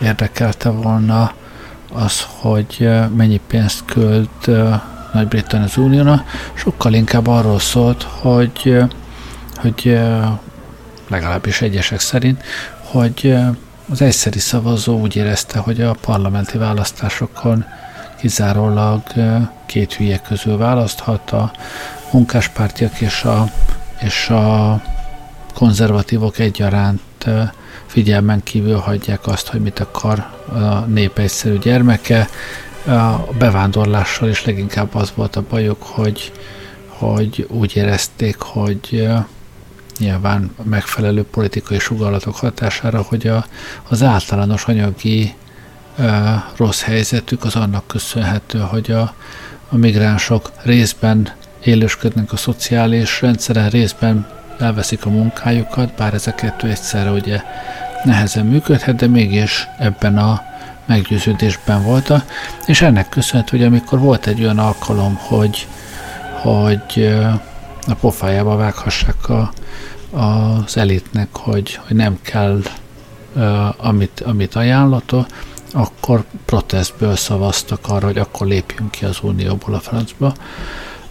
érdekelte 0.00 0.68
volna 0.70 1.32
az, 1.92 2.26
hogy 2.40 2.88
mennyi 3.16 3.40
pénzt 3.46 3.84
költ 3.84 4.50
Nagy-Britannia 5.12 5.66
az 5.66 5.76
Uniónak, 5.76 6.28
sokkal 6.54 6.92
inkább 6.92 7.26
arról 7.26 7.58
szólt, 7.58 8.02
hogy, 8.02 8.78
hogy 9.54 9.98
legalábbis 11.08 11.60
egyesek 11.60 12.00
szerint, 12.00 12.42
hogy 12.80 13.36
az 13.90 14.02
egyszeri 14.02 14.38
szavazó 14.38 15.00
úgy 15.00 15.16
érezte, 15.16 15.58
hogy 15.58 15.80
a 15.80 15.96
parlamenti 16.00 16.58
választásokon 16.58 17.64
kizárólag 18.18 19.02
két 19.66 19.92
hülye 19.94 20.18
közül 20.18 20.56
választhat, 20.56 21.30
a 21.30 21.52
munkáspártiak 22.12 23.00
és 23.00 23.22
a, 23.22 23.50
és 24.00 24.28
a 24.28 24.82
konzervatívok 25.54 26.38
egyaránt 26.38 27.00
figyelmen 27.86 28.42
kívül 28.42 28.76
hagyják 28.78 29.26
azt, 29.26 29.48
hogy 29.48 29.60
mit 29.60 29.80
akar 29.80 30.18
a 30.48 30.78
nép 30.78 31.18
egyszerű 31.18 31.58
gyermeke. 31.58 32.28
A 32.86 33.32
bevándorlással 33.38 34.28
is 34.28 34.44
leginkább 34.44 34.94
az 34.94 35.12
volt 35.14 35.36
a 35.36 35.44
bajuk, 35.48 35.82
hogy, 35.82 36.32
hogy 36.88 37.46
úgy 37.50 37.76
érezték, 37.76 38.36
hogy 38.38 39.08
nyilván 39.98 40.54
megfelelő 40.62 41.24
politikai 41.24 41.78
sugallatok 41.78 42.36
hatására, 42.36 43.02
hogy 43.02 43.26
a, 43.26 43.46
az 43.88 44.02
általános 44.02 44.64
anyagi 44.64 45.34
e, 45.98 46.44
rossz 46.56 46.82
helyzetük 46.82 47.44
az 47.44 47.56
annak 47.56 47.86
köszönhető, 47.86 48.58
hogy 48.58 48.90
a, 48.90 49.14
a 49.68 49.76
migránsok 49.76 50.50
részben 50.62 51.32
élősködnek 51.64 52.32
a 52.32 52.36
szociális 52.36 53.20
rendszeren, 53.20 53.70
részben 53.70 54.26
elveszik 54.58 55.06
a 55.06 55.10
munkájukat, 55.10 55.94
bár 55.94 56.14
ez 56.14 56.26
a 56.26 56.34
kettő 56.34 56.68
egyszerre 56.68 57.10
ugye 57.10 57.42
nehezen 58.04 58.46
működhet, 58.46 58.96
de 58.96 59.06
mégis 59.06 59.68
ebben 59.78 60.18
a 60.18 60.42
meggyőződésben 60.86 61.82
volt. 61.82 62.12
És 62.66 62.82
ennek 62.82 63.08
köszönhető, 63.08 63.56
hogy 63.56 63.66
amikor 63.66 63.98
volt 63.98 64.26
egy 64.26 64.40
olyan 64.40 64.58
alkalom, 64.58 65.14
hogy, 65.14 65.66
hogy 66.40 67.14
a 67.86 67.94
pofájába 67.94 68.56
vághassák 68.56 69.28
a, 69.28 69.52
az 70.10 70.76
elitnek, 70.76 71.28
hogy, 71.36 71.80
hogy 71.86 71.96
nem 71.96 72.18
kell 72.22 72.62
uh, 73.34 73.86
amit, 73.86 74.20
amit 74.20 74.54
ajánlott, 74.54 75.14
akkor 75.72 76.24
protestből 76.44 77.16
szavaztak 77.16 77.88
arra, 77.88 78.06
hogy 78.06 78.18
akkor 78.18 78.46
lépjünk 78.46 78.90
ki 78.90 79.04
az 79.04 79.18
Unióból 79.22 79.74
a 79.74 79.80
francba. 79.80 80.34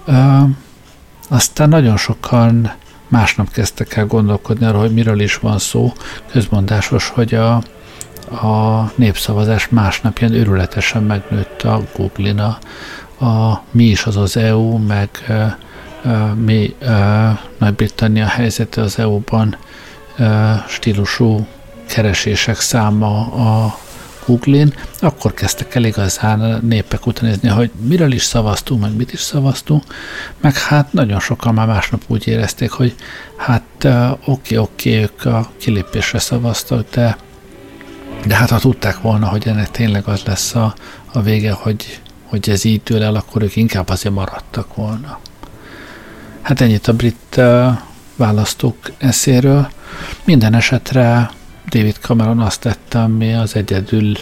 Uh, 0.07 0.49
aztán 1.29 1.69
nagyon 1.69 1.97
sokan 1.97 2.73
másnap 3.07 3.51
kezdtek 3.51 3.95
el 3.95 4.05
gondolkodni 4.05 4.65
arra, 4.65 4.79
hogy 4.79 4.93
miről 4.93 5.19
is 5.19 5.37
van 5.37 5.59
szó. 5.59 5.93
Közmondásos, 6.31 7.09
hogy 7.09 7.33
a, 7.33 7.53
a 8.47 8.91
népszavazás 8.95 9.69
másnapján 9.69 10.33
őrületesen 10.33 11.03
megnőtt 11.03 11.61
a 11.61 11.81
Google-in 11.95 12.39
a, 12.39 12.57
a 13.25 13.61
mi 13.71 13.83
is 13.83 14.05
az 14.05 14.17
az 14.17 14.37
EU, 14.37 14.77
meg 14.77 15.09
mi 16.35 16.75
Nagy-Britannia 17.57 18.25
helyzete 18.25 18.81
az 18.81 18.99
EU-ban 18.99 19.57
stílusú 20.67 21.47
keresések 21.87 22.59
száma 22.59 23.31
a 23.31 23.77
Google-in, 24.25 24.73
akkor 24.99 25.33
kezdtek 25.33 25.75
el 25.75 25.83
igazán 25.83 26.59
népek 26.63 27.05
utánézni, 27.05 27.49
hogy 27.49 27.71
miről 27.81 28.11
is 28.11 28.23
szavaztunk, 28.23 28.81
meg 28.81 28.95
mit 28.95 29.13
is 29.13 29.19
szavaztunk, 29.19 29.83
meg 30.41 30.57
hát 30.57 30.93
nagyon 30.93 31.19
sokan 31.19 31.53
már 31.53 31.67
másnap 31.67 32.03
úgy 32.07 32.27
érezték, 32.27 32.71
hogy 32.71 32.95
hát 33.35 33.87
oké, 34.25 34.57
oké, 34.57 35.01
ők 35.01 35.25
a 35.25 35.51
kilépésre 35.57 36.19
szavaztak, 36.19 36.89
de, 36.89 37.17
de 38.25 38.35
hát 38.35 38.49
ha 38.49 38.59
tudták 38.59 39.01
volna, 39.01 39.27
hogy 39.27 39.47
ennek 39.47 39.71
tényleg 39.71 40.07
az 40.07 40.23
lesz 40.25 40.55
a, 40.55 40.73
a 41.11 41.21
vége, 41.21 41.51
hogy, 41.51 41.99
hogy 42.23 42.49
ez 42.49 42.63
így 42.63 42.81
től 42.81 43.03
el, 43.03 43.15
akkor 43.15 43.41
ők 43.41 43.55
inkább 43.55 43.89
azért 43.89 44.15
maradtak 44.15 44.75
volna. 44.75 45.19
Hát 46.43 46.61
ennyit 46.61 46.87
a 46.87 46.93
brit 46.93 47.41
választók 48.15 48.77
eszéről. 48.97 49.67
Minden 50.23 50.53
esetre 50.53 51.31
David 51.69 51.95
Cameron 52.01 52.39
azt 52.39 52.59
tette, 52.59 52.99
ami 52.99 53.33
az 53.33 53.55
egyedül 53.55 54.13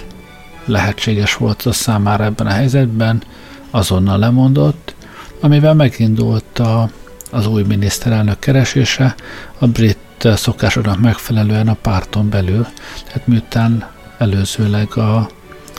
lehetséges 0.65 1.35
volt 1.35 1.61
a 1.61 1.71
számára 1.71 2.23
ebben 2.23 2.47
a 2.47 2.51
helyzetben, 2.51 3.23
azonnal 3.71 4.17
lemondott, 4.17 4.95
amivel 5.39 5.73
megindult 5.73 6.59
a, 6.59 6.89
az 7.31 7.47
új 7.47 7.63
miniszterelnök 7.63 8.39
keresése 8.39 9.15
a 9.59 9.67
brit 9.67 9.97
szokásoknak 10.35 10.99
megfelelően 10.99 11.67
a 11.67 11.73
párton 11.73 12.29
belül. 12.29 12.67
Tehát 13.05 13.27
miután 13.27 13.89
előzőleg 14.17 14.97
a 14.97 15.29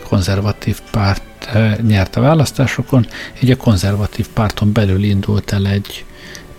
konzervatív 0.08 0.80
párt 0.90 1.22
eh, 1.52 1.76
nyert 1.76 2.16
a 2.16 2.20
választásokon, 2.20 3.06
így 3.42 3.50
a 3.50 3.56
konzervatív 3.56 4.28
párton 4.28 4.72
belül 4.72 5.02
indult 5.02 5.52
el 5.52 5.66
egy, 5.66 6.04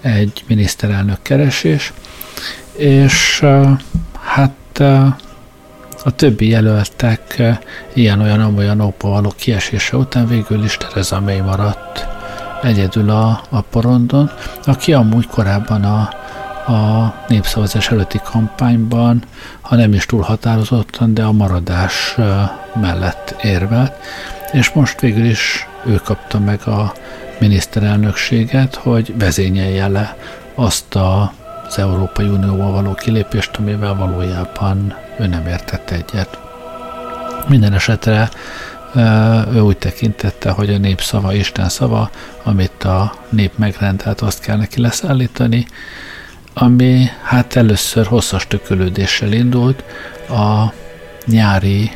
egy 0.03 0.43
miniszterelnök 0.47 1.21
keresés, 1.21 1.93
és 2.77 3.45
hát 4.21 4.79
a 6.03 6.15
többi 6.15 6.49
jelöltek 6.49 7.41
ilyen-olyan-olyan 7.93 8.81
ópa 8.81 9.07
való 9.07 9.33
kiesése 9.37 9.97
után 9.97 10.27
végül 10.27 10.63
is 10.63 10.77
Tereza 10.77 11.19
May 11.19 11.39
maradt 11.39 12.07
egyedül 12.63 13.09
a, 13.09 13.41
a 13.49 13.61
porondon, 13.61 14.31
aki 14.65 14.93
amúgy 14.93 15.27
korábban 15.27 15.83
a, 15.83 15.99
a 16.71 17.13
népszavazás 17.27 17.89
előtti 17.89 18.19
kampányban, 18.23 19.23
ha 19.61 19.75
nem 19.75 19.93
is 19.93 20.05
túl 20.05 20.21
határozottan, 20.21 21.13
de 21.13 21.23
a 21.23 21.31
maradás 21.31 22.15
mellett 22.81 23.35
érvelt, 23.41 23.93
és 24.51 24.69
most 24.69 24.99
végül 24.99 25.25
is 25.25 25.67
ő 25.85 25.95
kapta 25.95 26.39
meg 26.39 26.67
a 26.67 26.93
miniszterelnökséget, 27.43 28.75
hogy 28.75 29.13
vezényelje 29.17 29.87
le 29.87 30.17
azt 30.55 30.95
a 30.95 31.33
az 31.67 31.79
Európai 31.79 32.27
Unióval 32.27 32.71
való 32.71 32.93
kilépést, 32.93 33.55
amivel 33.55 33.95
valójában 33.95 34.95
ő 35.19 35.25
nem 35.25 35.47
értett 35.47 35.89
egyet. 35.89 36.39
Minden 37.47 37.73
esetre 37.73 38.29
ő 39.53 39.59
úgy 39.59 39.77
tekintette, 39.77 40.49
hogy 40.49 40.69
a 40.73 40.77
nép 40.77 41.01
szava 41.01 41.33
Isten 41.33 41.69
szava, 41.69 42.09
amit 42.43 42.83
a 42.83 43.13
nép 43.29 43.57
megrendelt, 43.57 44.21
azt 44.21 44.39
kell 44.39 44.57
neki 44.57 44.81
leszállítani, 44.81 45.65
ami 46.53 47.05
hát 47.23 47.55
először 47.55 48.05
hosszas 48.05 48.47
tökölődéssel 48.47 49.31
indult, 49.31 49.83
a 50.29 50.73
nyári 51.25 51.91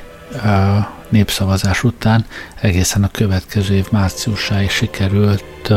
népszavazás 1.09 1.83
után 1.83 2.25
egészen 2.61 3.03
a 3.03 3.11
következő 3.11 3.75
év 3.75 3.87
márciusáig 3.91 4.69
sikerült 4.69 5.73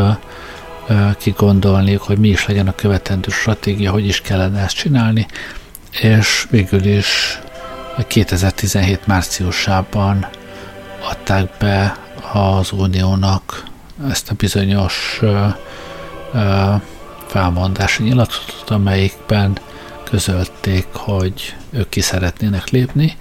kigondolni, 1.19 1.95
hogy 1.95 2.19
mi 2.19 2.29
is 2.29 2.47
legyen 2.47 2.69
a 2.69 2.75
követendő 2.75 3.31
stratégia, 3.31 3.91
hogy 3.91 4.07
is 4.07 4.21
kellene 4.21 4.61
ezt 4.61 4.77
csinálni, 4.77 5.27
és 5.91 6.47
végül 6.51 6.85
is 6.85 7.41
2017 8.07 9.07
márciusában 9.07 10.27
adták 11.11 11.51
be 11.59 11.97
az 12.33 12.73
Uniónak 12.73 13.65
ezt 14.11 14.31
a 14.31 14.35
bizonyos 14.35 15.21
felmondási 17.27 18.03
nyilatkozatot, 18.03 18.71
amelyikben 18.71 19.59
közölték, 20.05 20.87
hogy 20.93 21.57
ők 21.71 21.89
ki 21.89 22.01
szeretnének 22.01 22.69
lépni. 22.69 23.17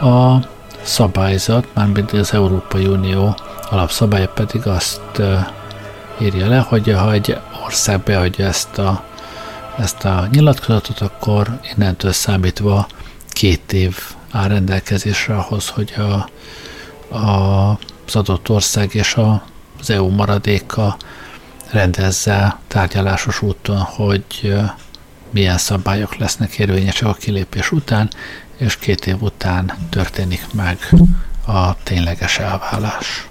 A 0.00 0.38
szabályzat, 0.84 1.66
mármint 1.74 2.12
az 2.12 2.32
Európai 2.32 2.86
Unió 2.86 3.36
alapszabálya 3.70 4.28
pedig 4.28 4.66
azt 4.66 5.22
írja 6.20 6.48
le, 6.48 6.58
hogy 6.58 6.92
ha 6.92 7.12
egy 7.12 7.38
ország 7.64 8.00
beadja 8.00 8.46
ezt 8.46 8.78
a, 8.78 9.04
ezt 9.78 10.04
a 10.04 10.28
nyilatkozatot, 10.30 11.00
akkor 11.00 11.58
innentől 11.76 12.12
számítva 12.12 12.86
két 13.28 13.72
év 13.72 13.98
áll 14.30 14.48
rendelkezésre 14.48 15.36
ahhoz, 15.36 15.68
hogy 15.68 15.94
a, 15.96 16.28
a, 17.16 17.78
az 18.06 18.16
adott 18.16 18.48
ország 18.48 18.94
és 18.94 19.14
a, 19.14 19.42
az 19.80 19.90
EU 19.90 20.08
maradéka 20.08 20.96
rendezze 21.70 22.58
tárgyalásos 22.68 23.42
úton, 23.42 23.78
hogy 23.78 24.54
milyen 25.30 25.58
szabályok 25.58 26.16
lesznek 26.16 26.58
érvényesek 26.58 27.08
a 27.08 27.12
kilépés 27.12 27.72
után, 27.72 28.10
és 28.56 28.76
két 28.76 29.06
év 29.06 29.22
után 29.22 29.72
történik 29.90 30.46
meg 30.52 30.78
a 31.46 31.82
tényleges 31.82 32.38
elvállás. 32.38 33.28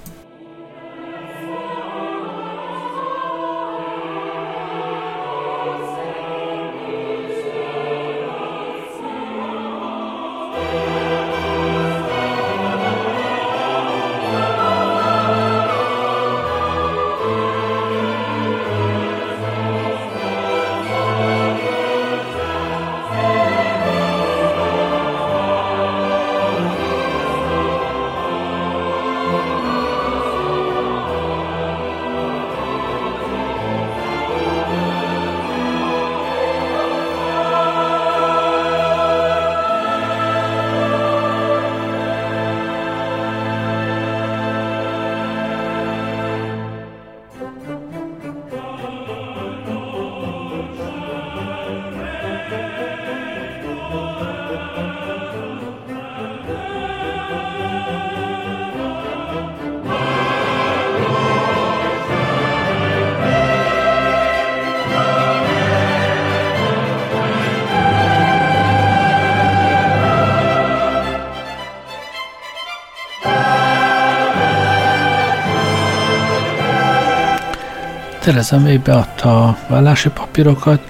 Tereza 78.24 78.60
May 78.60 78.78
beadta 78.78 79.48
a 79.48 79.58
vállási 79.68 80.10
papírokat, 80.10 80.82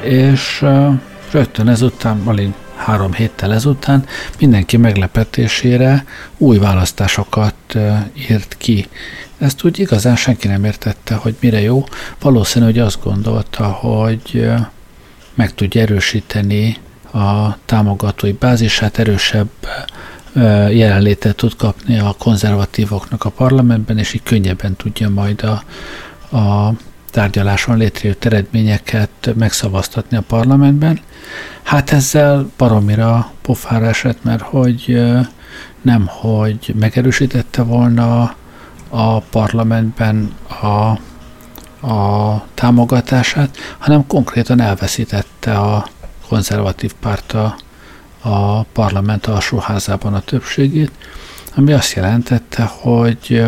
és 0.00 0.64
rögtön 1.30 1.68
ezután, 1.68 2.20
alig 2.24 2.52
három 2.76 3.12
héttel 3.12 3.52
ezután 3.52 4.04
mindenki 4.38 4.76
meglepetésére 4.76 6.04
új 6.36 6.58
választásokat 6.58 7.54
írt 8.28 8.54
ki. 8.58 8.88
Ezt 9.38 9.64
úgy 9.64 9.78
igazán 9.78 10.16
senki 10.16 10.48
nem 10.48 10.64
értette, 10.64 11.14
hogy 11.14 11.36
mire 11.40 11.60
jó. 11.60 11.84
Valószínű, 12.20 12.64
hogy 12.64 12.78
azt 12.78 13.02
gondolta, 13.02 13.64
hogy 13.64 14.50
meg 15.34 15.54
tudja 15.54 15.80
erősíteni 15.80 16.76
a 17.12 17.56
támogatói 17.64 18.32
bázisát, 18.32 18.98
erősebb 18.98 19.50
jelenlétet 20.70 21.36
tud 21.36 21.56
kapni 21.56 21.98
a 21.98 22.14
konzervatívoknak 22.18 23.24
a 23.24 23.30
parlamentben, 23.30 23.98
és 23.98 24.12
így 24.12 24.22
könnyebben 24.22 24.76
tudja 24.76 25.08
majd 25.08 25.42
a, 25.42 25.62
a 26.32 26.72
tárgyaláson 27.10 27.76
létrejött 27.76 28.24
eredményeket 28.24 29.34
megszavaztatni 29.36 30.16
a 30.16 30.24
parlamentben. 30.26 31.00
Hát 31.62 31.92
ezzel 31.92 32.50
baromira 32.56 33.30
pofára 33.42 33.86
esett, 33.86 34.22
mert 34.22 34.42
hogy 34.42 35.02
nem, 35.82 36.06
hogy 36.06 36.74
megerősítette 36.78 37.62
volna 37.62 38.34
a 38.88 39.20
parlamentben 39.20 40.34
a, 40.60 40.98
a 41.86 42.44
támogatását, 42.54 43.56
hanem 43.78 44.06
konkrétan 44.06 44.60
elveszítette 44.60 45.58
a 45.58 45.86
konzervatív 46.28 46.92
párt 47.00 47.32
a, 47.32 47.56
a 48.20 48.62
parlament 48.62 49.26
alsóházában 49.26 50.14
a 50.14 50.20
többségét, 50.20 50.90
ami 51.54 51.72
azt 51.72 51.92
jelentette, 51.92 52.62
hogy 52.62 53.44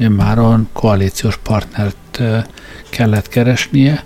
immáron 0.00 0.68
koalíciós 0.72 1.38
partnert 1.42 2.20
kellett 2.88 3.28
keresnie, 3.28 4.04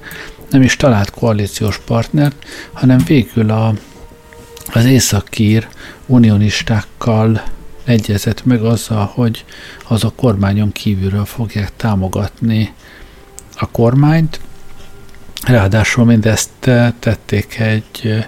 nem 0.51 0.63
is 0.63 0.77
talált 0.77 1.11
koalíciós 1.11 1.79
partnert, 1.79 2.45
hanem 2.73 2.99
végül 3.07 3.51
a, 3.51 3.75
az 4.73 4.85
északír 4.85 5.69
unionistákkal 6.07 7.43
egyezett 7.85 8.45
meg 8.45 8.63
azzal, 8.63 9.11
hogy 9.15 9.45
az 9.89 10.05
a 10.05 10.13
kormányon 10.17 10.73
kívülről 10.73 11.25
fogják 11.25 11.73
támogatni 11.77 12.73
a 13.57 13.71
kormányt. 13.71 14.41
Ráadásul 15.47 16.05
mindezt 16.05 16.51
tették 16.99 17.59
egy, 17.59 18.25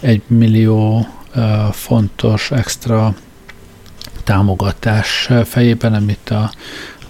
egy 0.00 0.22
millió 0.26 1.06
fontos 1.72 2.50
extra 2.50 3.14
támogatás 4.24 5.28
fejében, 5.44 5.94
amit 5.94 6.30
a, 6.30 6.50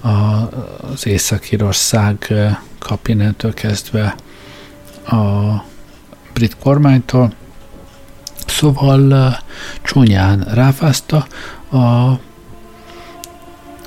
az 0.02 1.06
Észak-Írország 1.06 2.34
kap 2.78 3.08
innentől 3.08 3.54
kezdve 3.54 4.14
a 5.06 5.16
brit 6.32 6.56
kormánytól. 6.58 7.32
Szóval 8.46 9.36
csúnyán 9.82 10.40
ráfázta 10.40 11.26
a 11.72 12.12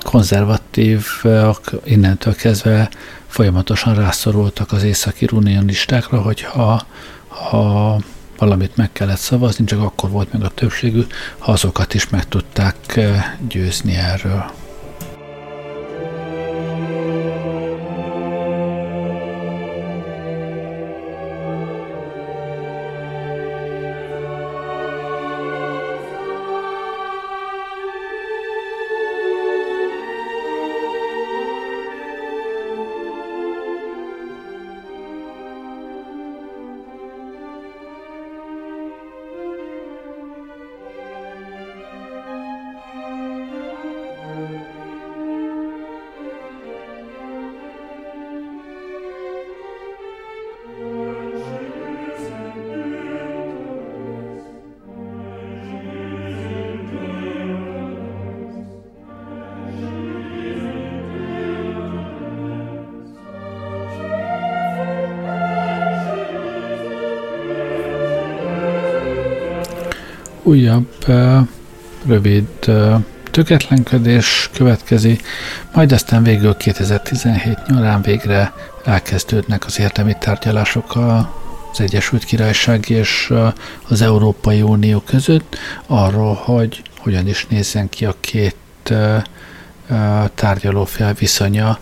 konzervatívak 0.04 1.72
innentől 1.84 2.36
kezdve 2.36 2.90
folyamatosan 3.28 3.96
rászorultak 3.96 4.72
az 4.72 4.84
északi 4.84 5.28
unionistákra, 5.32 6.22
hogyha 6.22 6.82
ha 7.28 8.00
valamit 8.38 8.76
meg 8.76 8.92
kellett 8.92 9.18
szavazni, 9.18 9.66
csak 9.66 9.82
akkor 9.82 10.10
volt 10.10 10.34
meg 10.34 10.44
a 10.44 10.50
többségű, 10.50 11.06
ha 11.38 11.52
azokat 11.52 11.94
is 11.94 12.10
meg 12.10 12.28
tudták 12.28 13.00
győzni 13.48 13.94
erről. 13.96 14.52
Újabb 70.56 71.06
rövid 72.06 72.48
töketlenkedés 73.32 74.50
következik, 74.54 75.24
majd 75.74 75.92
aztán 75.92 76.24
végül 76.24 76.56
2017 76.58 77.58
nyarán 77.68 78.02
végre 78.02 78.54
elkezdődnek 78.86 79.66
az 79.66 79.80
érdemi 79.80 80.16
tárgyalások 80.20 80.96
az 81.72 81.80
Egyesült 81.82 82.24
Királyság 82.24 82.90
és 82.90 83.34
az 83.88 84.02
Európai 84.02 84.62
Unió 84.62 85.00
között 85.00 85.58
arról, 85.88 86.34
hogy 86.34 86.82
hogyan 87.00 87.28
is 87.28 87.46
nézzen 87.50 87.90
ki 87.90 88.06
a 88.06 88.16
két 88.20 88.56
tárgyalófél 90.36 91.14
viszonya 91.14 91.80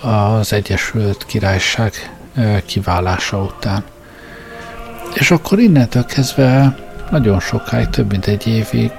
az 0.00 0.52
Egyesült 0.52 1.26
Királyság 1.26 1.92
kiválása 2.66 3.42
után. 3.42 3.84
És 5.14 5.30
akkor 5.30 5.58
innentől 5.58 6.04
kezdve 6.04 6.83
nagyon 7.14 7.40
sokáig, 7.40 7.88
több 7.88 8.10
mint 8.10 8.26
egy 8.26 8.46
évig 8.46 8.92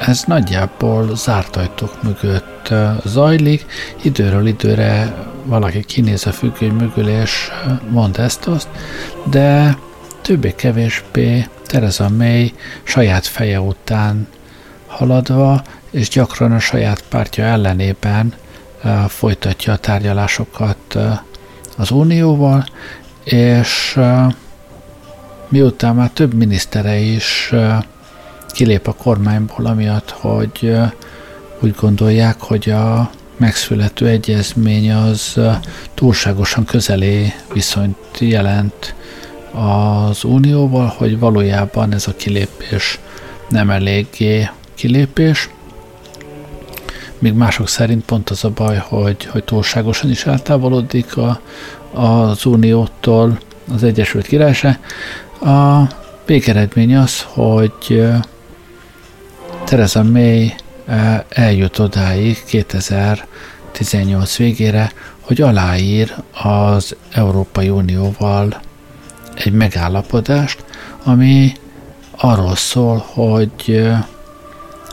ez 0.00 0.22
nagyjából 0.26 1.16
zárt 1.16 1.56
ajtók 1.56 2.02
mögött 2.02 2.74
zajlik, 3.04 3.66
időről 4.02 4.46
időre 4.46 5.14
valaki 5.44 5.84
kinéz 5.84 6.26
a 6.26 6.32
függöny 6.32 6.70
mögül 6.70 7.08
és 7.08 7.50
mond 7.88 8.18
ezt-azt, 8.18 8.68
de 9.30 9.76
többé-kevésbé 10.20 11.48
Tereza 11.66 12.08
May 12.08 12.54
saját 12.82 13.26
feje 13.26 13.60
után 13.60 14.28
haladva, 14.86 15.62
és 15.90 16.08
gyakran 16.08 16.52
a 16.52 16.58
saját 16.58 17.04
pártja 17.08 17.44
ellenében 17.44 18.34
folytatja 19.08 19.72
a 19.72 19.76
tárgyalásokat 19.76 20.98
az 21.76 21.90
Unióval, 21.90 22.64
és 23.24 23.98
miután 25.48 25.94
már 25.94 26.10
több 26.10 26.34
minisztere 26.34 26.98
is 26.98 27.52
kilép 28.48 28.86
a 28.86 28.92
kormányból, 28.92 29.66
amiatt, 29.66 30.10
hogy 30.10 30.76
úgy 31.60 31.74
gondolják, 31.80 32.40
hogy 32.40 32.70
a 32.70 33.10
megszülető 33.36 34.06
egyezmény 34.06 34.92
az 34.92 35.40
túlságosan 35.94 36.64
közelé 36.64 37.32
viszonyt 37.52 38.18
jelent 38.18 38.94
az 39.52 40.24
Unióval, 40.24 40.94
hogy 40.96 41.18
valójában 41.18 41.92
ez 41.92 42.06
a 42.06 42.16
kilépés 42.16 42.98
nem 43.48 43.70
eléggé 43.70 44.50
kilépés. 44.74 45.50
Míg 47.18 47.32
mások 47.32 47.68
szerint 47.68 48.04
pont 48.04 48.30
az 48.30 48.44
a 48.44 48.50
baj, 48.50 48.76
hogy, 48.76 49.24
hogy 49.24 49.44
túlságosan 49.44 50.10
is 50.10 50.26
eltávolodik 50.26 51.16
a, 51.16 51.40
az 51.92 52.46
Uniótól 52.46 53.38
az 53.74 53.82
Egyesült 53.82 54.26
Királyság. 54.26 54.78
A 55.40 55.82
végeredmény 56.26 56.96
az, 56.96 57.22
hogy 57.22 58.02
Theresa 59.64 60.02
May 60.02 60.54
eljut 61.28 61.78
odáig 61.78 62.44
2018 62.44 64.36
végére, 64.36 64.92
hogy 65.20 65.40
aláír 65.40 66.14
az 66.42 66.96
Európai 67.12 67.68
Unióval 67.68 68.60
egy 69.34 69.52
megállapodást, 69.52 70.64
ami 71.04 71.52
arról 72.16 72.56
szól, 72.56 73.04
hogy 73.12 73.86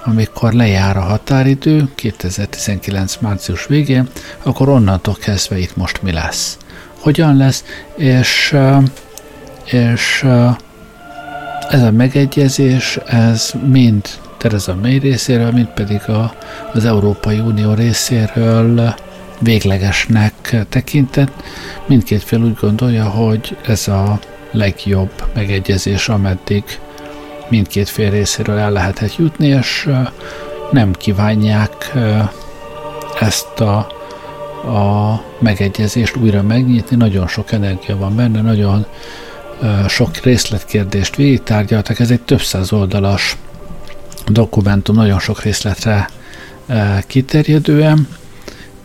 amikor 0.06 0.54
lejár 0.54 0.98
a 0.98 1.02
határidő 1.02 1.90
2019. 1.96 3.18
március 3.20 3.66
végén, 3.66 4.08
akkor 4.44 4.70
onnantól 4.70 5.16
kezdve 5.20 5.58
itt 5.58 5.76
most 5.76 6.02
mi 6.02 6.12
lesz. 6.12 6.58
Hogyan 7.00 7.38
lesz, 7.38 7.64
és 7.96 8.56
és 9.66 10.26
ez 11.70 11.82
a 11.82 11.92
megegyezés, 11.92 13.00
ez 13.06 13.52
mind 13.68 14.08
Tereza 14.38 14.76
May 14.82 14.98
részéről, 14.98 15.52
mind 15.52 15.68
pedig 15.68 16.02
a, 16.10 16.34
az 16.74 16.86
Európai 16.86 17.40
Unió 17.40 17.74
részéről 17.74 18.94
véglegesnek 19.40 20.56
tekintett. 20.70 21.44
Mindkét 21.86 22.24
fél 22.24 22.40
úgy 22.40 22.58
gondolja, 22.62 23.06
hogy 23.06 23.58
ez 23.66 23.88
a 23.88 24.20
legjobb 24.52 25.12
megegyezés, 25.34 26.10
ameddig 26.10 26.64
mindkét 27.50 27.90
fél 27.90 28.10
részéről 28.10 28.58
el 28.58 28.72
lehetett 28.72 29.16
jutni, 29.16 29.48
és 29.48 29.90
nem 30.72 30.92
kívánják 30.92 31.94
ezt 33.20 33.60
a, 33.60 33.78
a 34.72 35.22
megegyezést 35.40 36.16
újra 36.16 36.42
megnyitni. 36.42 36.96
Nagyon 36.96 37.28
sok 37.28 37.52
energia 37.52 37.98
van 37.98 38.16
benne, 38.16 38.42
nagyon 38.42 38.86
sok 39.88 40.18
részletkérdést 40.18 41.16
végigtárgyaltak, 41.16 42.00
ez 42.00 42.12
egy 42.12 42.22
több 42.22 42.42
száz 42.42 42.72
oldalas 42.72 43.38
dokumentum, 44.26 44.96
nagyon 44.96 45.20
sok 45.20 45.42
részletre 45.42 46.10
kiterjedően, 47.08 48.08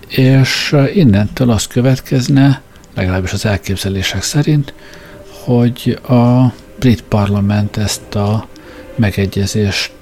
és 0.09 0.77
innentől 0.95 1.51
az 1.51 1.67
következne, 1.67 2.61
legalábbis 2.95 3.33
az 3.33 3.45
elképzelések 3.45 4.23
szerint, 4.23 4.75
hogy 5.45 5.99
a 6.09 6.53
brit 6.79 7.03
parlament 7.03 7.77
ezt 7.77 8.15
a 8.15 8.47
megegyezést 8.97 9.93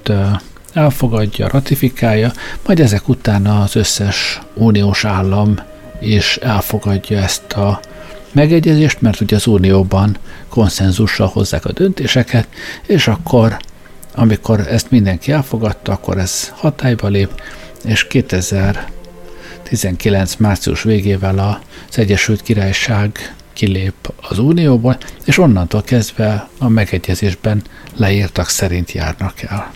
elfogadja, 0.73 1.47
ratifikálja, 1.47 2.31
majd 2.65 2.79
ezek 2.79 3.07
után 3.07 3.45
az 3.45 3.75
összes 3.75 4.39
uniós 4.53 5.05
állam 5.05 5.59
is 6.01 6.37
elfogadja 6.37 7.17
ezt 7.17 7.53
a 7.53 7.79
megegyezést, 8.37 9.01
mert 9.01 9.21
ugye 9.21 9.35
az 9.35 9.47
Unióban 9.47 10.17
konszenzussal 10.49 11.27
hozzák 11.27 11.65
a 11.65 11.71
döntéseket, 11.71 12.47
és 12.85 13.07
akkor 13.07 13.57
amikor 14.15 14.59
ezt 14.59 14.91
mindenki 14.91 15.31
elfogadta, 15.31 15.91
akkor 15.91 16.17
ez 16.17 16.51
hatályba 16.55 17.07
lép, 17.07 17.41
és 17.85 18.07
2019 18.07 20.35
március 20.35 20.83
végével 20.83 21.59
az 21.89 21.97
Egyesült 21.97 22.41
Királyság 22.41 23.35
kilép 23.53 24.13
az 24.29 24.39
Unióból, 24.39 24.97
és 25.25 25.37
onnantól 25.37 25.81
kezdve 25.81 26.47
a 26.57 26.67
megegyezésben 26.67 27.63
leírtak 27.95 28.49
szerint 28.49 28.91
járnak 28.91 29.41
el. 29.41 29.71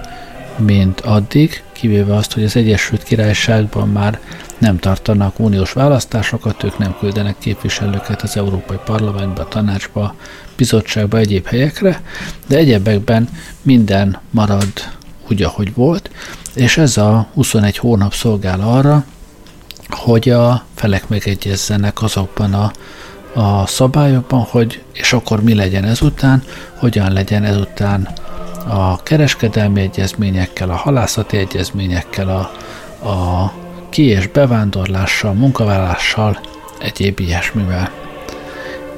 mint 0.58 1.00
addig, 1.02 1.64
kivéve 1.72 2.16
azt, 2.16 2.34
hogy 2.34 2.44
az 2.44 2.56
Egyesült 2.56 3.04
Királyságban 3.04 3.90
már 3.90 4.20
nem 4.58 4.80
tartanak 4.80 5.40
uniós 5.40 5.72
választásokat, 5.72 6.64
ők 6.64 6.78
nem 6.78 6.96
küldenek 7.00 7.36
képviselőket 7.40 8.22
az 8.22 8.38
Európai 8.38 8.78
Parlamentbe, 8.86 9.44
tanácsba, 9.44 10.16
bizottságba, 10.56 11.18
egyéb 11.18 11.46
helyekre, 11.46 12.02
de 12.48 12.58
egyebekben 12.58 13.30
minden 13.62 14.20
marad 14.30 14.74
úgy, 15.30 15.44
ahogy 15.44 15.74
volt, 15.74 16.10
és 16.54 16.78
ez 16.78 16.98
a 16.98 17.28
21 17.34 17.78
hónap 17.78 18.14
szolgál 18.14 18.62
arra, 18.62 19.06
hogy 19.90 20.30
a 20.30 20.66
felek 20.76 21.08
megegyezzenek 21.08 22.02
azokban 22.02 22.54
a 22.54 22.72
a 23.34 23.68
szabályokban, 23.68 24.42
hogy 24.50 24.84
és 24.94 25.14
akkor 25.14 25.44
mi 25.44 25.54
legyen 25.54 25.84
ezután, 25.84 26.44
hogyan 26.78 27.12
legyen 27.12 27.44
ezután 27.44 28.08
a 28.68 29.04
kereskedelmi 29.04 29.82
egyezményekkel, 29.82 30.70
a 30.70 30.76
halászati 30.76 31.38
egyezményekkel, 31.38 32.30
a, 32.30 32.52
a 33.10 33.54
ki- 33.90 34.06
és 34.06 34.28
bevándorlással, 34.28 35.34
munkavállással, 35.34 36.40
egyéb 36.80 37.20
ilyesmivel. 37.20 37.92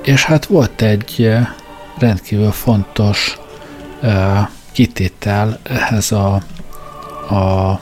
És 0.04 0.24
hát 0.24 0.46
volt 0.46 0.82
egy 0.82 1.30
rendkívül 1.98 2.52
fontos 2.52 3.38
uh, 4.02 4.40
kitétel 4.72 5.60
ehhez 5.64 6.12
a, 6.12 6.34
a 7.30 7.80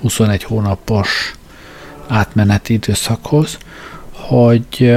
21 0.00 0.42
hónapos 0.42 1.32
átmeneti 2.08 2.72
időszakhoz, 2.72 3.58
hogy 4.30 4.96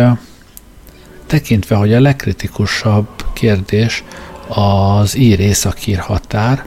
tekintve, 1.25 1.75
hogy 1.75 1.93
a 1.93 1.99
legkritikusabb 1.99 3.07
kérdés 3.33 4.03
az 4.47 5.15
ír 5.15 5.39
északír 5.39 5.97
határ, 5.97 6.63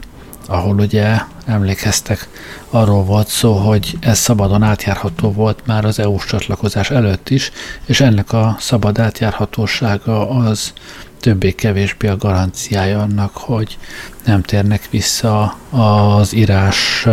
ahol 0.47 0.79
ugye 0.79 1.17
emlékeztek, 1.45 2.27
arról 2.69 3.03
volt 3.03 3.27
szó, 3.27 3.53
hogy 3.53 3.97
ez 3.99 4.17
szabadon 4.17 4.63
átjárható 4.63 5.31
volt 5.31 5.59
már 5.65 5.85
az 5.85 5.99
EU-s 5.99 6.25
csatlakozás 6.25 6.89
előtt 6.91 7.29
is, 7.29 7.51
és 7.85 8.01
ennek 8.01 8.33
a 8.33 8.55
szabad 8.59 8.99
átjárhatósága 8.99 10.29
az 10.29 10.73
többé-kevésbé 11.19 12.07
a 12.07 12.17
garanciája 12.17 12.99
annak, 13.01 13.37
hogy 13.37 13.77
nem 14.25 14.41
térnek 14.41 14.89
vissza 14.89 15.57
az 15.69 16.33
írás 16.33 17.07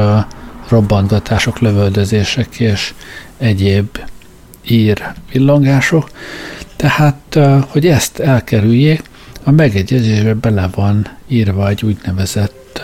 robbantgatások, 0.69 1.59
lövöldözések 1.59 2.61
és 2.61 2.95
egyéb 3.39 3.99
ír 4.69 5.13
villangások, 5.33 6.11
tehát, 6.77 7.39
hogy 7.69 7.87
ezt 7.87 8.19
elkerüljék, 8.19 9.03
a 9.45 9.51
megegyezésbe 9.51 10.35
bele 10.35 10.69
van 10.75 11.09
írva 11.29 11.69
egy 11.69 11.85
úgynevezett 11.85 12.83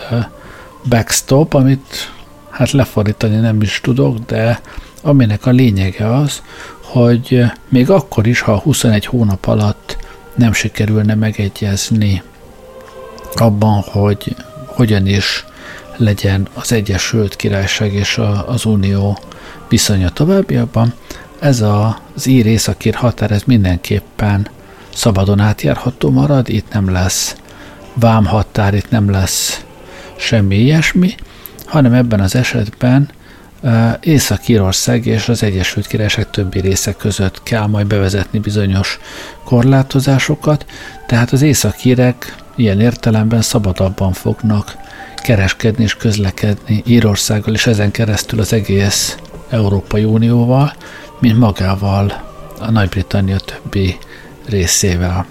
backstop, 0.89 1.53
amit 1.53 2.11
hát 2.49 2.71
lefordítani 2.71 3.35
nem 3.35 3.61
is 3.61 3.79
tudok, 3.83 4.17
de 4.17 4.61
aminek 5.01 5.45
a 5.45 5.51
lényege 5.51 6.15
az, 6.15 6.41
hogy 6.81 7.45
még 7.69 7.89
akkor 7.89 8.27
is, 8.27 8.39
ha 8.39 8.59
21 8.59 9.05
hónap 9.05 9.47
alatt 9.47 9.97
nem 10.35 10.53
sikerülne 10.53 11.15
megegyezni 11.15 12.21
abban, 13.33 13.81
hogy 13.81 14.35
hogyan 14.65 15.07
is 15.07 15.45
legyen 15.97 16.47
az 16.53 16.71
Egyesült 16.71 17.35
Királyság 17.35 17.93
és 17.93 18.19
az 18.45 18.65
Unió 18.65 19.17
viszonya 19.69 20.09
továbbiakban, 20.09 20.93
ez 21.41 21.61
a, 21.61 21.99
az 22.15 22.25
ír 22.25 22.45
északír 22.45 22.95
határ, 22.95 23.31
ez 23.31 23.43
mindenképpen 23.45 24.47
szabadon 24.93 25.39
átjárható 25.39 26.09
marad, 26.09 26.49
itt 26.49 26.73
nem 26.73 26.91
lesz 26.91 27.35
vámhatár, 27.93 28.73
itt 28.73 28.89
nem 28.89 29.11
lesz 29.11 29.63
semmi 30.15 30.55
ilyesmi, 30.55 31.15
hanem 31.65 31.93
ebben 31.93 32.19
az 32.19 32.35
esetben 32.35 33.09
Észak-Írország 33.99 35.05
és 35.05 35.29
az 35.29 35.43
Egyesült 35.43 35.87
Királyság 35.87 36.29
többi 36.29 36.59
része 36.59 36.93
között 36.93 37.43
kell 37.43 37.65
majd 37.65 37.87
bevezetni 37.87 38.39
bizonyos 38.39 38.99
korlátozásokat, 39.43 40.65
tehát 41.07 41.31
az 41.31 41.41
északírek 41.41 42.35
ilyen 42.55 42.79
értelemben 42.79 43.41
szabadabban 43.41 44.13
fognak 44.13 44.75
kereskedni 45.15 45.83
és 45.83 45.95
közlekedni 45.95 46.83
Írországgal, 46.85 47.53
és 47.53 47.67
ezen 47.67 47.91
keresztül 47.91 48.39
az 48.39 48.53
egész 48.53 49.17
Európai 49.49 50.03
Unióval, 50.03 50.73
mint 51.21 51.37
magával 51.37 52.21
a 52.59 52.71
Nagy-Britannia 52.71 53.37
többi 53.37 53.97
részével. 54.45 55.25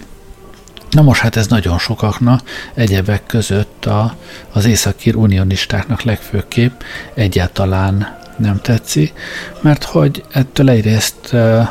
Na 0.89 1.01
most 1.01 1.21
hát 1.21 1.35
ez 1.35 1.47
nagyon 1.47 1.77
sokaknak, 1.77 2.41
egyebek 2.73 3.25
között 3.25 3.85
a, 3.85 4.15
az 4.51 4.65
északír 4.65 5.15
unionistáknak 5.15 6.01
legfőképp 6.01 6.81
egyáltalán 7.13 8.17
nem 8.37 8.59
tetszik, 8.61 9.13
mert 9.61 9.83
hogy 9.83 10.23
ettől 10.31 10.69
egyrészt 10.69 11.29
uh, 11.31 11.67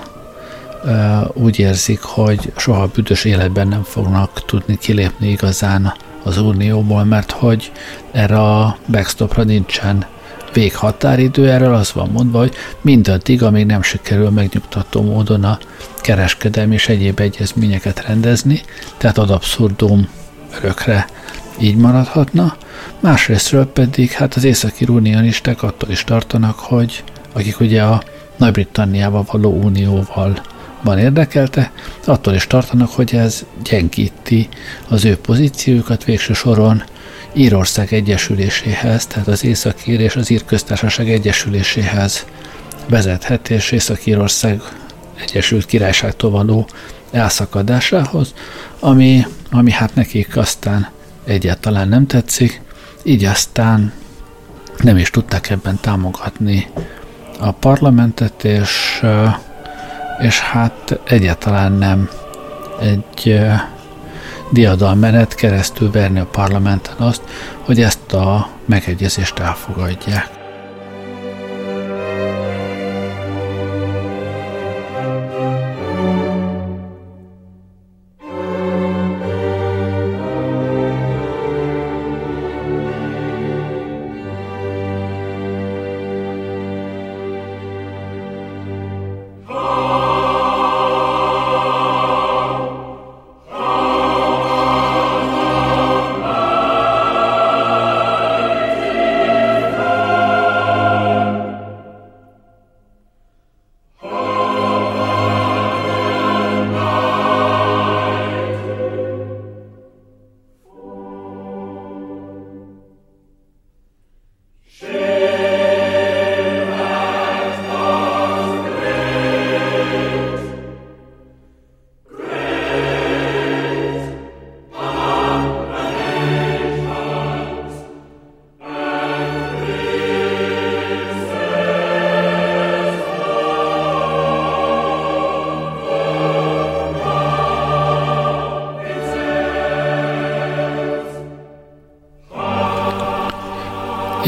uh, 0.84 1.36
úgy 1.36 1.58
érzik, 1.58 2.00
hogy 2.00 2.52
soha 2.56 2.86
büdös 2.86 3.24
életben 3.24 3.68
nem 3.68 3.82
fognak 3.82 4.44
tudni 4.44 4.78
kilépni 4.78 5.28
igazán 5.28 5.92
az 6.22 6.38
unióból, 6.38 7.04
mert 7.04 7.30
hogy 7.30 7.72
erre 8.12 8.38
a 8.38 8.76
backstopra 8.86 9.42
nincsen 9.42 10.06
véghatáridő, 10.52 11.50
erről 11.50 11.74
az 11.74 11.92
van 11.92 12.10
mondva, 12.12 12.38
hogy 12.38 12.54
mindaddig, 12.80 13.42
amíg 13.42 13.66
nem 13.66 13.82
sikerül 13.82 14.30
megnyugtató 14.30 15.02
módon 15.02 15.44
a 15.44 15.58
kereskedelmi 16.00 16.74
és 16.74 16.88
egyéb 16.88 17.20
egyezményeket 17.20 18.06
rendezni, 18.06 18.60
tehát 18.96 19.18
ad 19.18 19.30
abszurdum 19.30 20.08
örökre 20.56 21.06
így 21.58 21.76
maradhatna. 21.76 22.56
Másrésztről 23.00 23.66
pedig 23.66 24.10
hát 24.10 24.34
az 24.34 24.44
északi 24.44 24.84
unionisták 24.88 25.62
attól 25.62 25.90
is 25.90 26.04
tartanak, 26.04 26.58
hogy 26.58 27.04
akik 27.32 27.60
ugye 27.60 27.82
a 27.82 28.02
Nagy-Britanniával 28.36 29.24
való 29.30 29.62
unióval 29.62 30.42
van 30.82 30.98
érdekelte, 30.98 31.72
attól 32.04 32.34
is 32.34 32.46
tartanak, 32.46 32.90
hogy 32.90 33.14
ez 33.14 33.44
gyengíti 33.64 34.48
az 34.88 35.04
ő 35.04 35.16
pozíciójukat 35.16 36.04
végső 36.04 36.32
soron 36.32 36.82
Írország 37.32 37.92
egyesüléséhez, 37.92 39.06
tehát 39.06 39.28
az 39.28 39.44
Északír 39.44 40.00
és 40.00 40.16
az 40.16 40.30
Ír 40.30 40.44
köztársaság 40.44 41.10
egyesüléséhez 41.10 42.26
vezethet, 42.88 43.50
és 43.50 43.70
Észak-Írország 43.70 44.60
Egyesült 45.20 45.66
Királyságtól 45.66 46.30
való 46.30 46.66
elszakadásához, 47.10 48.34
ami, 48.80 49.26
ami 49.50 49.70
hát 49.70 49.94
nekik 49.94 50.36
aztán 50.36 50.88
egyáltalán 51.24 51.88
nem 51.88 52.06
tetszik, 52.06 52.60
így 53.02 53.24
aztán 53.24 53.92
nem 54.78 54.96
is 54.96 55.10
tudták 55.10 55.50
ebben 55.50 55.78
támogatni 55.80 56.66
a 57.38 57.52
parlamentet, 57.52 58.44
és, 58.44 59.02
és 60.20 60.40
hát 60.40 61.00
egyáltalán 61.04 61.72
nem 61.72 62.10
egy 62.80 63.40
diadalmenet 64.50 65.34
keresztül 65.34 65.90
verni 65.90 66.18
a 66.18 66.26
parlamenten 66.26 66.96
azt, 66.96 67.22
hogy 67.60 67.80
ezt 67.80 68.12
a 68.12 68.48
megegyezést 68.66 69.38
elfogadják. 69.38 70.39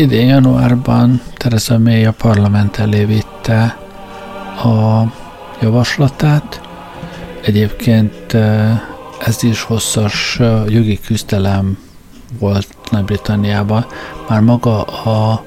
Idén 0.03 0.27
januárban 0.27 1.21
Theresa 1.35 1.79
May 1.79 2.05
a 2.05 2.13
parlament 2.13 2.77
elé 2.77 3.05
vitte 3.05 3.79
a 4.65 5.03
javaslatát. 5.61 6.61
Egyébként 7.45 8.33
eh, 8.33 8.81
ez 9.27 9.43
is 9.43 9.63
hosszas 9.63 10.37
eh, 10.41 10.63
jogi 10.69 11.01
küzdelem 11.01 11.79
volt 12.39 12.67
Nagy-Britanniában. 12.91 13.87
Már 14.29 14.41
maga 14.41 14.83
a, 14.83 15.45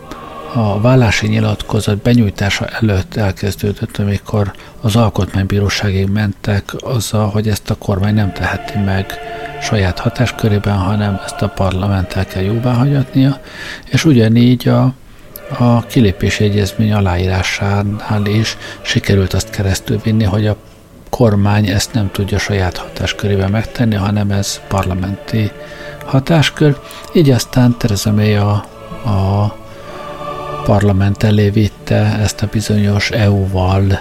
a 0.53 0.81
vállási 0.81 1.27
nyilatkozat 1.27 1.97
benyújtása 1.97 2.65
előtt 2.65 3.15
elkezdődött, 3.15 3.97
amikor 3.97 4.53
az 4.81 4.95
alkotmánybíróságig 4.95 6.07
mentek 6.07 6.73
azzal, 6.79 7.29
hogy 7.29 7.47
ezt 7.47 7.69
a 7.69 7.75
kormány 7.75 8.13
nem 8.13 8.33
teheti 8.33 8.77
meg 8.77 9.05
saját 9.65 9.99
hatáskörében, 9.99 10.77
hanem 10.77 11.21
ezt 11.25 11.41
a 11.41 11.47
parlamenttel 11.47 12.25
kell 12.25 12.43
jóvá 12.43 12.73
hagyatnia, 12.73 13.39
és 13.85 14.05
ugyanígy 14.05 14.67
a, 14.67 14.93
a 15.57 15.85
kilépési 15.85 16.43
egyezmény 16.43 16.93
aláírásánál 16.93 18.25
is 18.25 18.57
sikerült 18.81 19.33
azt 19.33 19.49
keresztül 19.49 19.99
vinni, 20.03 20.23
hogy 20.23 20.47
a 20.47 20.55
kormány 21.09 21.67
ezt 21.67 21.93
nem 21.93 22.11
tudja 22.11 22.37
saját 22.37 22.77
hatáskörében 22.77 23.51
megtenni, 23.51 23.95
hanem 23.95 24.31
ez 24.31 24.61
parlamenti 24.67 25.51
hatáskör. 26.05 26.79
Így 27.13 27.29
aztán 27.29 27.77
Tereza 27.77 28.11
May 28.11 28.35
a, 28.35 28.51
a 29.05 29.55
parlament 30.63 31.23
elé 31.23 31.49
vitte 31.49 32.17
ezt 32.21 32.41
a 32.41 32.47
bizonyos 32.51 33.11
EU-val 33.11 33.99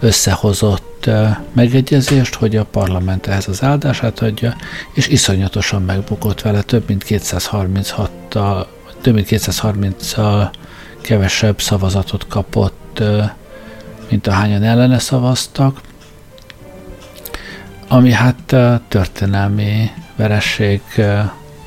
összehozott 0.00 0.89
megegyezést, 1.52 2.34
hogy 2.34 2.56
a 2.56 2.64
parlament 2.64 3.26
ehhez 3.26 3.48
az 3.48 3.62
áldását 3.62 4.20
adja, 4.20 4.56
és 4.94 5.08
iszonyatosan 5.08 5.82
megbukott 5.82 6.40
vele, 6.40 6.62
több 6.62 6.88
mint 6.88 7.02
236 7.02 8.10
több 9.00 9.14
mint 9.14 9.26
230 9.26 10.14
kevesebb 11.00 11.60
szavazatot 11.60 12.26
kapott, 12.26 13.02
mint 14.08 14.26
ahányan 14.26 14.62
ellene 14.62 14.98
szavaztak, 14.98 15.80
ami 17.88 18.12
hát 18.12 18.56
történelmi 18.88 19.90
veresség 20.16 20.80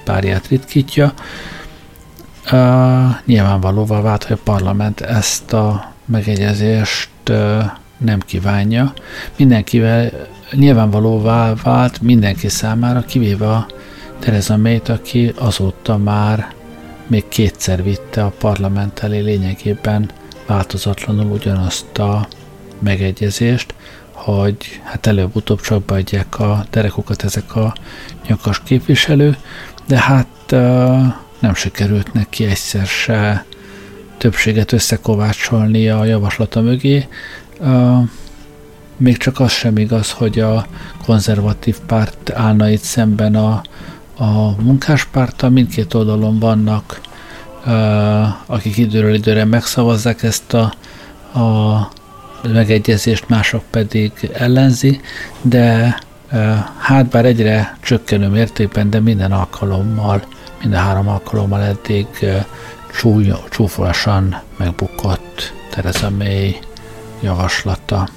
párját 0.04 0.48
ritkítja. 0.48 1.14
Nyilvánvalóvá 3.26 4.02
vált, 4.02 4.24
hogy 4.24 4.38
a 4.40 4.44
parlament 4.44 5.02
ezt 5.02 5.54
a 5.54 5.94
megegyezést 6.06 7.10
nem 8.04 8.20
kívánja. 8.20 8.94
Mindenkivel 9.38 10.12
nyilvánvalóvá 10.52 11.54
vált 11.64 12.02
mindenki 12.02 12.50
számára, 12.50 13.02
kivéve 13.02 13.50
a 13.50 13.68
Tereza 14.20 14.58
may 14.58 14.82
aki 14.88 15.34
azóta 15.38 15.98
már 15.98 16.54
még 17.08 17.28
kétszer 17.28 17.84
vitte 17.84 18.24
a 18.24 18.34
parlament 18.38 19.00
elé 19.00 19.20
lényegében 19.20 20.10
változatlanul 20.48 21.32
ugyanazt 21.32 21.98
a 21.98 22.28
megegyezést, 22.80 23.74
hogy 24.12 24.82
hát 24.84 25.08
előbb-utóbb 25.08 25.62
csak 25.62 25.84
beadják 25.84 26.40
a 26.40 26.66
derekukat 26.70 27.24
ezek 27.24 27.56
a 27.56 27.74
nyakas 28.28 28.62
képviselő, 28.64 29.38
de 29.88 30.00
hát 30.00 30.52
nem 31.40 31.54
sikerült 31.54 32.14
neki 32.14 32.46
egyszer 32.46 32.86
se 32.86 33.46
többséget 34.18 34.72
összekovácsolni 34.72 35.90
a 35.90 36.06
javaslata 36.06 36.62
mögé, 36.62 37.08
még 38.98 39.18
csak 39.18 39.40
az 39.40 39.52
sem 39.52 39.78
igaz, 39.78 40.12
hogy 40.12 40.40
a 40.40 40.66
konzervatív 41.06 41.78
párt 41.80 42.32
állna 42.32 42.70
itt 42.70 42.82
szemben 42.82 43.36
a, 43.36 43.62
a 44.18 44.62
munkáspárttal. 44.62 45.50
Mindkét 45.50 45.94
oldalon 45.94 46.40
vannak, 46.40 47.02
akik 48.46 48.78
időről 48.78 49.14
időre 49.14 49.46
megszavazzák 49.46 50.24
ezt 50.24 50.54
a, 50.54 50.74
a 51.40 51.92
megegyezést, 52.48 53.30
mások 53.30 53.64
pedig 53.70 54.12
ellenzi, 54.34 55.02
de 55.42 55.98
hát 56.78 57.06
bár 57.06 57.26
egyre 57.26 57.78
csökkenő 57.82 58.28
mértékben, 58.28 58.90
de 58.90 59.00
minden 59.00 59.32
alkalommal, 59.32 60.24
minden 60.62 60.80
három 60.80 61.08
alkalommal 61.08 61.62
eddig 61.62 62.08
csúfosan 63.50 64.42
megbukott 64.58 65.54
Tereza 65.70 66.10
May 66.10 66.60
javaslata. 67.24 68.08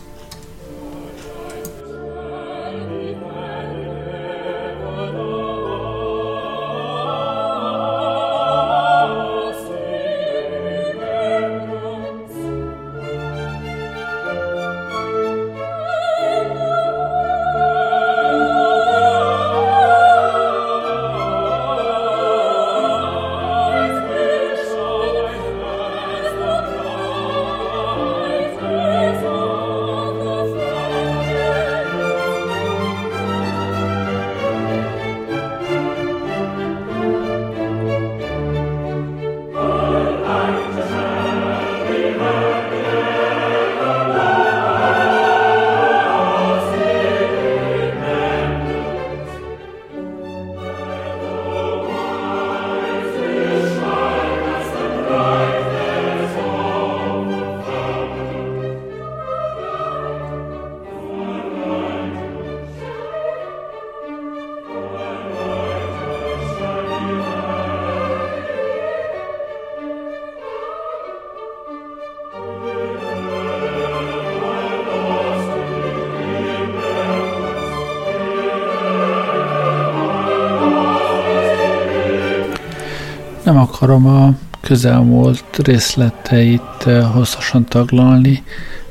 Akarom 83.66 84.06
a 84.06 84.34
közelmúlt 84.60 85.56
részleteit 85.56 86.82
hosszasan 87.12 87.64
taglalni, 87.64 88.42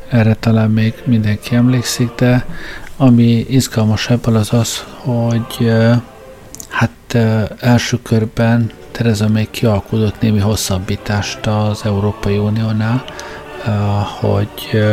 erre 0.09 0.33
talán 0.33 0.69
még 0.69 0.93
mindenki 1.05 1.55
emlékszik, 1.55 2.09
de 2.15 2.45
ami 2.97 3.45
izgalmas 3.49 4.09
ebből 4.09 4.35
az 4.35 4.53
az, 4.53 4.83
hogy 4.97 5.71
hát 6.69 7.17
első 7.59 8.01
körben 8.01 8.71
Tereza 8.91 9.27
még 9.27 9.49
kialkudott 9.49 10.21
némi 10.21 10.39
hosszabbítást 10.39 11.45
az 11.45 11.81
Európai 11.83 12.37
Uniónál, 12.37 13.03
hogy 14.19 14.83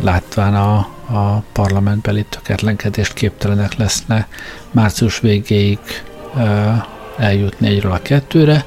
látván 0.00 0.54
a, 0.54 0.76
a 1.16 1.42
parlamentbeli 1.52 2.24
töketlenkedést 2.28 3.12
képtelenek 3.12 3.74
leszne 3.74 4.26
március 4.70 5.20
végéig 5.20 5.78
eljutni 7.20 7.68
egyről 7.68 7.92
a 7.92 8.02
kettőre, 8.02 8.64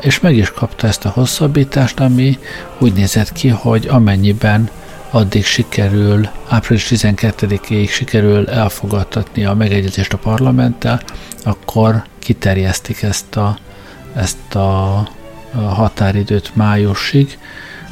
és 0.00 0.20
meg 0.20 0.36
is 0.36 0.50
kapta 0.50 0.86
ezt 0.86 1.04
a 1.04 1.08
hosszabbítást, 1.08 2.00
ami 2.00 2.38
úgy 2.78 2.92
nézett 2.92 3.32
ki, 3.32 3.48
hogy 3.48 3.86
amennyiben 3.90 4.70
addig 5.10 5.44
sikerül, 5.44 6.28
április 6.48 6.86
12-ig 6.90 7.90
sikerül 7.90 8.48
elfogadtatni 8.48 9.44
a 9.44 9.54
megegyezést 9.54 10.12
a 10.12 10.18
parlamenttel, 10.18 11.00
akkor 11.44 12.02
kiterjesztik 12.18 13.02
ezt 13.02 13.36
a, 13.36 13.58
ezt 14.14 14.54
a 14.54 15.08
határidőt 15.54 16.50
májusig, 16.54 17.38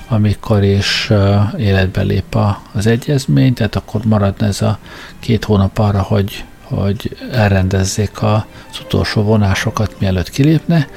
amikor 0.08 0.62
is 0.62 1.10
életbe 1.58 2.02
lép 2.02 2.36
az 2.72 2.86
egyezmény, 2.86 3.54
tehát 3.54 3.76
akkor 3.76 4.00
maradna 4.04 4.46
ez 4.46 4.62
a 4.62 4.78
két 5.18 5.44
hónap 5.44 5.78
arra, 5.78 6.02
hogy, 6.02 6.44
hogy 6.62 7.16
elrendezzék 7.32 8.22
az 8.70 8.80
utolsó 8.80 9.22
vonásokat, 9.22 9.94
mielőtt 9.98 10.30
kilépne, 10.30 10.88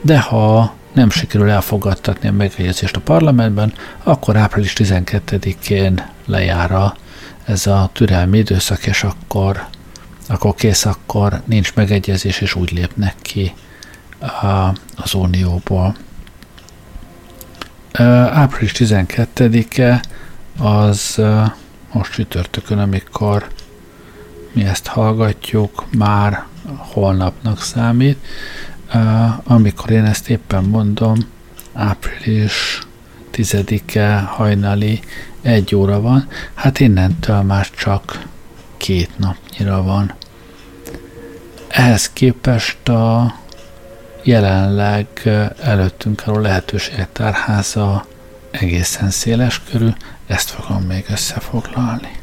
de 0.00 0.20
ha 0.20 0.74
nem 0.92 1.10
sikerül 1.10 1.50
elfogadtatni 1.50 2.28
a 2.28 2.32
megegyezést 2.32 2.96
a 2.96 3.00
parlamentben, 3.00 3.72
akkor 4.02 4.36
április 4.36 4.72
12-én 4.76 6.06
lejár 6.26 6.72
a, 6.72 6.96
ez 7.44 7.66
a 7.66 7.90
türelmi 7.92 8.38
időszak, 8.38 8.86
és 8.86 9.04
akkor, 9.04 9.66
akkor 10.28 10.54
kész, 10.54 10.84
akkor 10.84 11.42
nincs 11.44 11.74
megegyezés, 11.74 12.40
és 12.40 12.54
úgy 12.54 12.72
lépnek 12.72 13.14
ki 13.22 13.52
az 14.96 15.14
unióból. 15.14 15.96
Április 18.32 18.72
12-e 18.74 20.02
az 20.58 21.20
most 21.92 22.12
csütörtökön, 22.12 22.78
amikor 22.78 23.46
mi 24.52 24.64
ezt 24.64 24.86
hallgatjuk, 24.86 25.84
már 25.96 26.44
holnapnak 26.76 27.62
számít. 27.62 28.26
Amikor 29.44 29.90
én 29.90 30.04
ezt 30.04 30.28
éppen 30.28 30.64
mondom, 30.64 31.16
április 31.72 32.80
10-e 33.32 34.18
hajnali 34.18 35.00
egy 35.42 35.74
óra 35.74 36.00
van, 36.00 36.28
hát 36.54 36.80
innentől 36.80 37.42
már 37.42 37.70
csak 37.70 38.26
két 38.76 39.18
napnyira 39.18 39.82
van. 39.82 40.14
Ehhez 41.68 42.10
képest 42.10 42.88
a 42.88 43.34
jelenleg 44.22 45.06
előttünk 45.62 46.22
álló 46.26 46.38
lehetőségek 46.38 47.12
tárháza 47.12 48.06
egészen 48.50 49.10
széles 49.10 49.60
körül, 49.70 49.94
ezt 50.26 50.50
fogom 50.50 50.82
még 50.82 51.04
összefoglalni. 51.10 52.19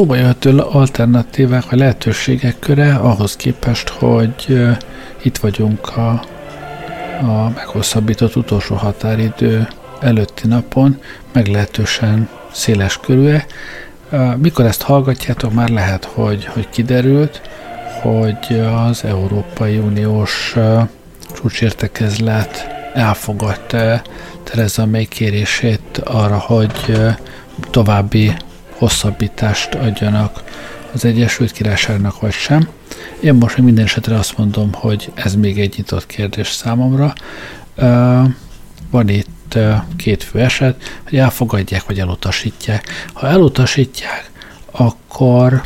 Szóba 0.00 0.16
jöhető 0.16 0.58
alternatívák, 0.58 1.64
a 1.72 1.76
lehetőségek 1.76 2.58
köre 2.58 2.94
ahhoz 2.94 3.36
képest, 3.36 3.88
hogy 3.88 4.58
itt 5.22 5.36
vagyunk 5.36 5.96
a, 5.96 6.08
a 7.22 7.48
meghosszabbított 7.54 8.36
utolsó 8.36 8.74
határidő 8.74 9.68
előtti 10.00 10.46
napon, 10.46 11.00
meglehetősen 11.32 12.28
széles 12.52 12.98
körül. 12.98 13.40
Mikor 14.36 14.64
ezt 14.64 14.82
hallgatjátok, 14.82 15.52
már 15.52 15.68
lehet, 15.68 16.04
hogy, 16.04 16.44
hogy 16.44 16.68
kiderült, 16.68 17.40
hogy 18.02 18.60
az 18.60 19.04
Európai 19.04 19.78
Uniós 19.78 20.56
csúcsértekezlet 21.34 22.66
elfogadta 22.94 24.02
Tereza 24.44 24.86
May 24.86 25.06
kérését 25.06 25.98
arra, 26.04 26.38
hogy 26.38 27.00
további 27.70 28.32
hosszabbítást 28.80 29.74
adjanak 29.74 30.42
az 30.92 31.04
Egyesült 31.04 31.52
Királyságnak, 31.52 32.20
vagy 32.20 32.32
sem. 32.32 32.68
Én 33.20 33.34
most 33.34 33.56
minden 33.56 33.84
esetre 33.84 34.16
azt 34.16 34.38
mondom, 34.38 34.72
hogy 34.72 35.12
ez 35.14 35.34
még 35.34 35.60
egy 35.60 35.74
nyitott 35.76 36.06
kérdés 36.06 36.50
számomra. 36.50 37.12
Van 38.90 39.08
itt 39.08 39.58
két 39.96 40.22
fő 40.22 40.38
eset, 40.40 41.00
hogy 41.08 41.18
elfogadják, 41.18 41.86
vagy 41.86 42.00
elutasítják. 42.00 42.88
Ha 43.12 43.26
elutasítják, 43.26 44.30
akkor 44.70 45.62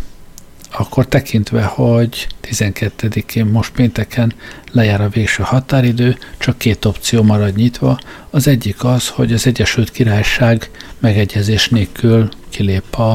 akkor 0.77 1.07
tekintve, 1.07 1.63
hogy 1.63 2.27
12-én 2.43 3.45
most 3.45 3.73
pénteken 3.73 4.33
lejár 4.73 5.01
a 5.01 5.09
végső 5.09 5.43
határidő, 5.43 6.19
csak 6.39 6.59
két 6.59 6.85
opció 6.85 7.23
marad 7.23 7.57
nyitva. 7.57 7.99
Az 8.31 8.47
egyik 8.47 8.85
az, 8.85 9.09
hogy 9.09 9.33
az 9.33 9.47
Egyesült 9.47 9.91
Királyság 9.91 10.71
megegyezés 10.99 11.69
nélkül 11.69 12.29
kilép 12.49 12.95
a, 12.95 13.13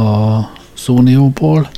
a 0.00 0.58
Unióból, 0.86 1.70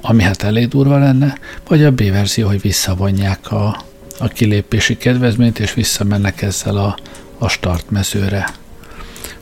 ami 0.00 0.22
hát 0.22 0.42
elég 0.42 0.68
durva 0.68 0.98
lenne, 0.98 1.38
vagy 1.68 1.84
a 1.84 1.90
B 1.90 2.10
verzió, 2.10 2.46
hogy 2.46 2.60
visszavonják 2.60 3.52
a, 3.52 3.84
a 4.18 4.28
kilépési 4.28 4.96
kedvezményt, 4.96 5.58
és 5.58 5.74
visszamennek 5.74 6.42
ezzel 6.42 6.76
a, 6.76 6.98
a 7.38 7.48
startmezőre. 7.48 8.48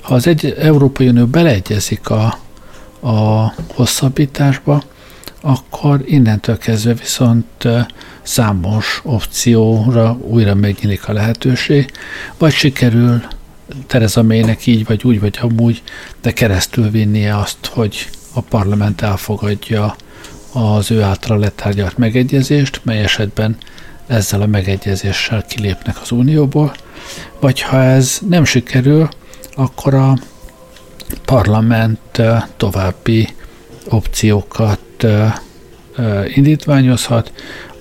Ha 0.01 0.15
az 0.15 0.27
egy 0.27 0.55
Európai 0.59 1.09
Unió 1.09 1.27
beleegyezik 1.27 2.11
a, 2.11 2.39
a 3.03 3.53
hosszabbításba, 3.75 4.83
akkor 5.41 6.03
innentől 6.07 6.59
kezdve 6.59 6.95
viszont 6.95 7.69
számos 8.23 9.01
opcióra 9.05 10.17
újra 10.21 10.55
megnyílik 10.55 11.09
a 11.09 11.13
lehetőség, 11.13 11.91
vagy 12.39 12.53
sikerül 12.53 13.23
Tereza 13.87 14.23
Maynek 14.23 14.67
így 14.67 14.87
vagy 14.87 15.05
úgy 15.05 15.21
vagy 15.21 15.39
amúgy, 15.41 15.83
de 16.21 16.33
keresztül 16.33 16.91
vinnie 16.91 17.39
azt, 17.39 17.67
hogy 17.67 18.11
a 18.33 18.41
parlament 18.41 19.01
elfogadja 19.03 19.97
az 20.53 20.91
ő 20.91 21.03
által 21.03 21.39
letárgyalt 21.39 21.99
megegyezést, 21.99 22.81
mely 22.85 23.03
esetben 23.03 23.57
ezzel 24.07 24.41
a 24.41 24.47
megegyezéssel 24.47 25.45
kilépnek 25.49 26.01
az 26.03 26.11
Unióból, 26.11 26.75
vagy 27.41 27.61
ha 27.61 27.83
ez 27.83 28.19
nem 28.29 28.45
sikerül, 28.45 29.09
akkor 29.57 29.95
a 29.95 30.19
parlament 31.25 32.23
további 32.57 33.29
opciókat 33.89 35.07
indítványozhat, 36.35 37.33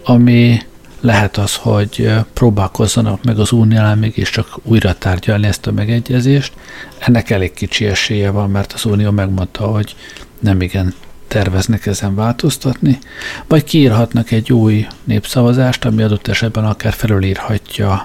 ami 0.04 0.62
lehet 1.00 1.38
az, 1.38 1.56
hogy 1.56 2.12
próbálkozzanak 2.34 3.24
meg 3.24 3.40
az 3.40 3.52
uniónál 3.52 3.96
mégiscsak 3.96 4.48
újra 4.64 4.94
tárgyalni 4.94 5.48
ezt 5.48 5.68
a 5.68 5.72
megegyezést. 5.72 6.54
Ennek 7.00 7.30
elég 7.30 7.54
kicsi 7.54 7.86
esélye 7.86 8.30
van, 8.30 8.50
mert 8.50 8.74
az 8.74 8.86
unió 8.86 9.12
megmondta, 9.12 9.66
hogy 9.66 9.96
nem 10.40 10.62
igen 10.62 10.94
terveznek 11.28 11.86
ezen 11.86 12.16
változtatni, 12.16 13.00
vagy 13.48 13.64
kiírhatnak 13.64 14.32
egy 14.32 14.54
új 14.54 14.88
népszavazást, 15.04 15.86
ami 15.86 16.04
adott 16.04 16.28
esetben 16.28 16.66
akár 16.66 16.94
felülírhatja, 16.94 18.04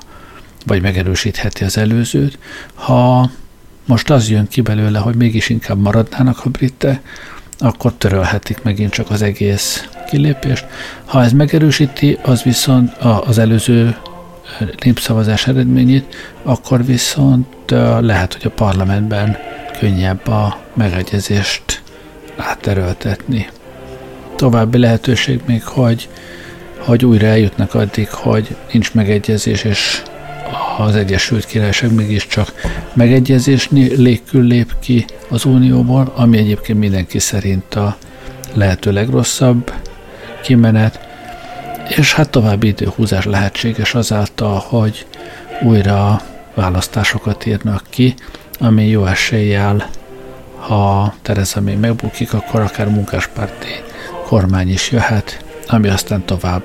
vagy 0.67 0.83
megerősítheti 0.83 1.65
az 1.65 1.77
előzőt. 1.77 2.39
Ha 2.75 3.31
most 3.87 4.11
az 4.11 4.31
jön 4.31 4.49
ki 4.49 4.61
belőle, 4.61 4.99
hogy 4.99 5.15
mégis 5.15 5.49
inkább 5.49 5.79
maradnának 5.79 6.45
a 6.45 6.49
britek, 6.49 7.01
akkor 7.59 7.93
törölhetik 7.93 8.63
megint 8.63 8.93
csak 8.93 9.11
az 9.11 9.23
egész 9.23 9.89
kilépést. 10.09 10.67
Ha 11.05 11.23
ez 11.23 11.33
megerősíti, 11.33 12.19
az 12.23 12.43
viszont 12.43 12.93
az 13.27 13.39
előző 13.39 13.97
népszavazás 14.85 15.47
eredményét, 15.47 16.15
akkor 16.43 16.85
viszont 16.85 17.47
lehet, 18.01 18.33
hogy 18.33 18.47
a 18.47 18.55
parlamentben 18.55 19.37
könnyebb 19.79 20.27
a 20.27 20.59
megegyezést 20.75 21.83
átteröltetni. 22.37 23.49
További 24.37 24.79
lehetőség 24.79 25.41
még, 25.47 25.65
hogy, 25.65 26.09
hogy 26.79 27.05
újra 27.05 27.27
eljutnak 27.27 27.75
addig, 27.75 28.09
hogy 28.11 28.57
nincs 28.73 28.95
megegyezés, 28.95 29.65
és 29.65 30.03
az 30.79 30.97
Egyesült 30.97 31.45
Királyság 31.45 31.95
mégiscsak 31.95 32.53
megegyezés 32.95 33.69
légkül 33.97 34.43
lép 34.43 34.73
ki 34.81 35.05
az 35.29 35.45
Unióból, 35.45 36.13
ami 36.15 36.39
egyébként 36.39 36.79
mindenki 36.79 37.19
szerint 37.19 37.75
a 37.75 37.97
lehető 38.55 38.93
legrosszabb 38.93 39.73
kimenet, 40.43 41.01
és 41.89 42.15
hát 42.15 42.31
további 42.31 42.67
időhúzás 42.67 43.25
lehetséges 43.25 43.95
azáltal, 43.95 44.65
hogy 44.69 45.07
újra 45.63 46.21
választásokat 46.55 47.47
írnak 47.47 47.83
ki, 47.91 48.15
ami 48.59 48.87
jó 48.87 49.07
eséllyel, 49.07 49.91
ha 50.59 51.15
Tereza 51.23 51.61
még 51.61 51.79
megbukik, 51.79 52.33
akkor 52.33 52.61
akár 52.61 52.89
munkáspárti 52.89 53.69
kormány 54.27 54.71
is 54.71 54.91
jöhet, 54.91 55.45
ami 55.67 55.89
aztán 55.89 56.25
tovább 56.25 56.63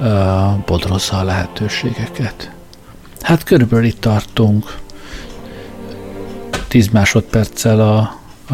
uh, 0.00 0.56
bodrozza 0.66 1.18
a 1.18 1.24
lehetőségeket. 1.24 2.50
Hát 3.20 3.44
körülbelül 3.44 3.84
itt 3.84 4.00
tartunk 4.00 4.76
10 6.68 6.88
másodperccel 6.88 7.80
a, 7.80 7.98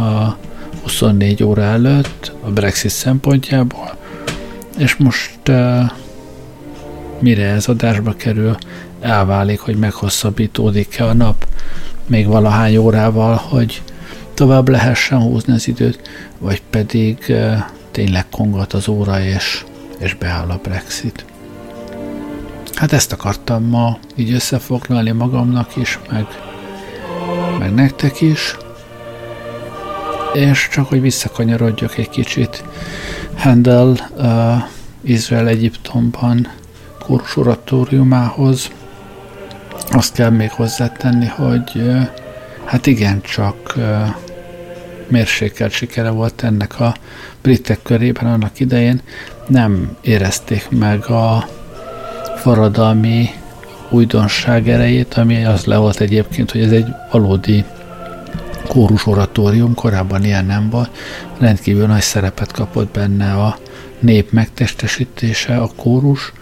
a 0.00 0.36
24 0.82 1.42
óra 1.42 1.62
előtt 1.62 2.32
a 2.44 2.50
Brexit 2.50 2.90
szempontjából, 2.90 3.96
és 4.78 4.96
most 4.96 5.38
uh, 5.48 5.90
mire 7.18 7.46
ez 7.46 7.68
adásba 7.68 8.14
kerül, 8.16 8.56
elválik, 9.00 9.60
hogy 9.60 9.76
meghosszabbítódik-e 9.76 11.04
a 11.04 11.12
nap 11.12 11.46
még 12.06 12.26
valahány 12.26 12.76
órával, 12.76 13.36
hogy 13.36 13.82
tovább 14.34 14.68
lehessen 14.68 15.20
húzni 15.20 15.52
az 15.52 15.68
időt, 15.68 16.00
vagy 16.38 16.62
pedig 16.70 17.24
uh, 17.28 17.58
tényleg 17.90 18.28
kongat 18.28 18.72
az 18.72 18.88
óra, 18.88 19.20
és, 19.20 19.64
és 19.98 20.14
beáll 20.14 20.50
a 20.50 20.60
Brexit. 20.62 21.24
Hát 22.74 22.92
ezt 22.92 23.12
akartam 23.12 23.64
ma 23.64 23.98
így 24.14 24.32
összefoglalni 24.32 25.10
magamnak 25.10 25.76
is, 25.76 25.98
meg, 26.10 26.26
meg 27.58 27.74
nektek 27.74 28.20
is. 28.20 28.56
És 30.32 30.68
csak, 30.72 30.88
hogy 30.88 31.00
visszakanyarodjak 31.00 31.96
egy 31.98 32.08
kicsit. 32.08 32.64
Handel 33.36 33.96
uh, 34.16 34.62
Izrael 35.00 35.48
Egyiptomban 35.48 36.52
kórus 36.98 37.36
oratóriumához, 37.36 38.70
azt 39.90 40.14
kell 40.14 40.30
még 40.30 40.50
hozzátenni, 40.50 41.26
hogy 41.26 41.70
uh, 41.74 42.08
hát 42.64 42.86
igen, 42.86 43.20
csak 43.22 43.72
uh, 43.76 44.08
mérsékelt 45.08 45.72
sikere 45.72 46.10
volt 46.10 46.42
ennek 46.42 46.80
a 46.80 46.94
britek 47.42 47.82
körében 47.82 48.32
annak 48.32 48.60
idején, 48.60 49.00
nem 49.46 49.96
érezték 50.00 50.68
meg 50.70 51.06
a 51.06 51.48
forradalmi 52.45 53.30
újdonság 53.90 54.68
erejét, 54.68 55.14
ami 55.14 55.45
az 55.45 55.64
le 55.64 55.76
volt 55.76 56.01
egyébként, 56.01 56.51
hogy 56.51 56.61
ez 56.61 56.70
egy 56.70 56.86
valódi 57.11 57.64
kórus 58.68 59.07
oratórium, 59.07 59.74
korábban 59.74 60.24
ilyen 60.24 60.45
nem 60.45 60.70
volt, 60.70 60.90
rendkívül 61.38 61.86
nagy 61.86 62.01
szerepet 62.01 62.53
kapott 62.53 62.92
benne 62.92 63.32
a 63.32 63.59
nép 63.99 64.30
megtestesítése, 64.32 65.57
a 65.57 65.70
kórus, 65.76 66.32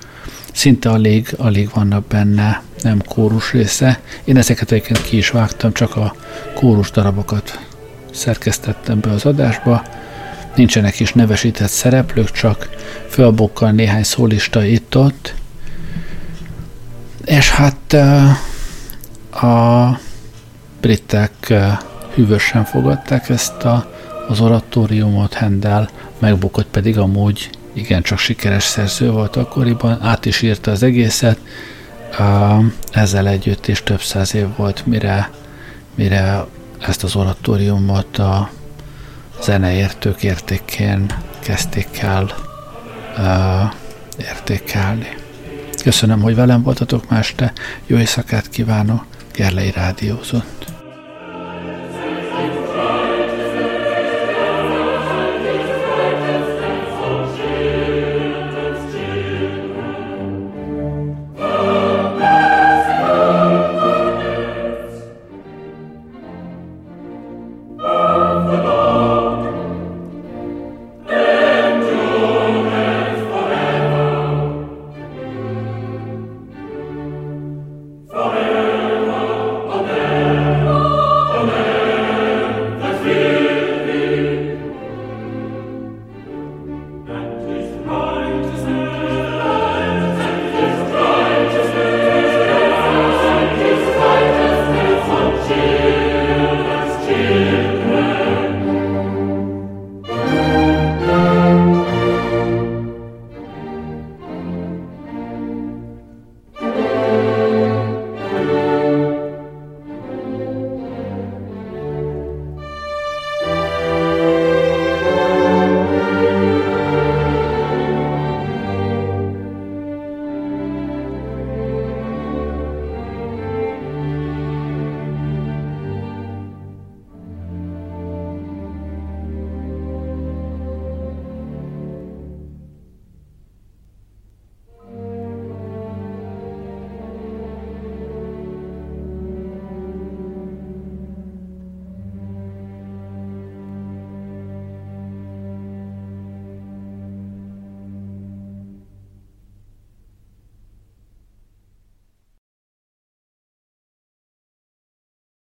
szinte 0.53 0.90
alig, 0.90 1.34
alig 1.38 1.70
vannak 1.74 2.07
benne 2.07 2.62
nem 2.82 3.03
kórus 3.09 3.53
része. 3.53 4.00
Én 4.24 4.36
ezeket 4.36 4.72
egyébként 4.72 5.03
ki 5.03 5.16
is 5.16 5.30
vágtam, 5.30 5.72
csak 5.72 5.96
a 5.96 6.14
kórus 6.55 6.90
darabokat 6.90 7.59
szerkesztettem 8.12 9.00
be 9.00 9.11
az 9.11 9.24
adásba. 9.24 9.82
Nincsenek 10.55 11.00
is 11.00 11.12
nevesített 11.12 11.70
szereplők, 11.70 12.30
csak 12.30 12.68
fölbokkal 13.09 13.70
néhány 13.70 14.03
szólista 14.03 14.64
itt-ott, 14.64 15.34
és 17.24 17.50
hát 17.50 17.92
a 19.32 19.98
britek 20.80 21.54
hűvösen 22.14 22.64
fogadták 22.64 23.28
ezt 23.28 23.62
a, 23.62 23.92
az 24.28 24.40
oratóriumot, 24.40 25.34
Hendel 25.34 25.88
megbukott 26.18 26.66
pedig 26.66 26.98
amúgy 26.98 27.50
igencsak 27.72 28.18
sikeres 28.18 28.62
szerző 28.62 29.10
volt 29.10 29.36
akkoriban, 29.36 30.02
át 30.02 30.24
is 30.24 30.42
írta 30.42 30.70
az 30.70 30.82
egészet, 30.82 31.38
ezzel 32.92 33.28
együtt 33.28 33.66
is 33.66 33.82
több 33.82 34.00
száz 34.00 34.34
év 34.34 34.46
volt, 34.56 34.86
mire, 34.86 35.30
mire 35.94 36.44
ezt 36.78 37.04
az 37.04 37.16
oratóriumot 37.16 38.18
a 38.18 38.50
zeneértők 39.42 40.22
értékén 40.22 41.06
kezdték 41.40 41.98
el 41.98 42.34
értékelni. 44.18 45.21
Köszönöm, 45.82 46.20
hogy 46.20 46.34
velem 46.34 46.62
voltatok 46.62 47.10
ma 47.10 47.18
este. 47.18 47.52
Jó 47.86 47.96
éjszakát 47.96 48.48
kívánok. 48.48 49.06
Gerlei 49.32 49.70
Rádiózó. 49.70 50.38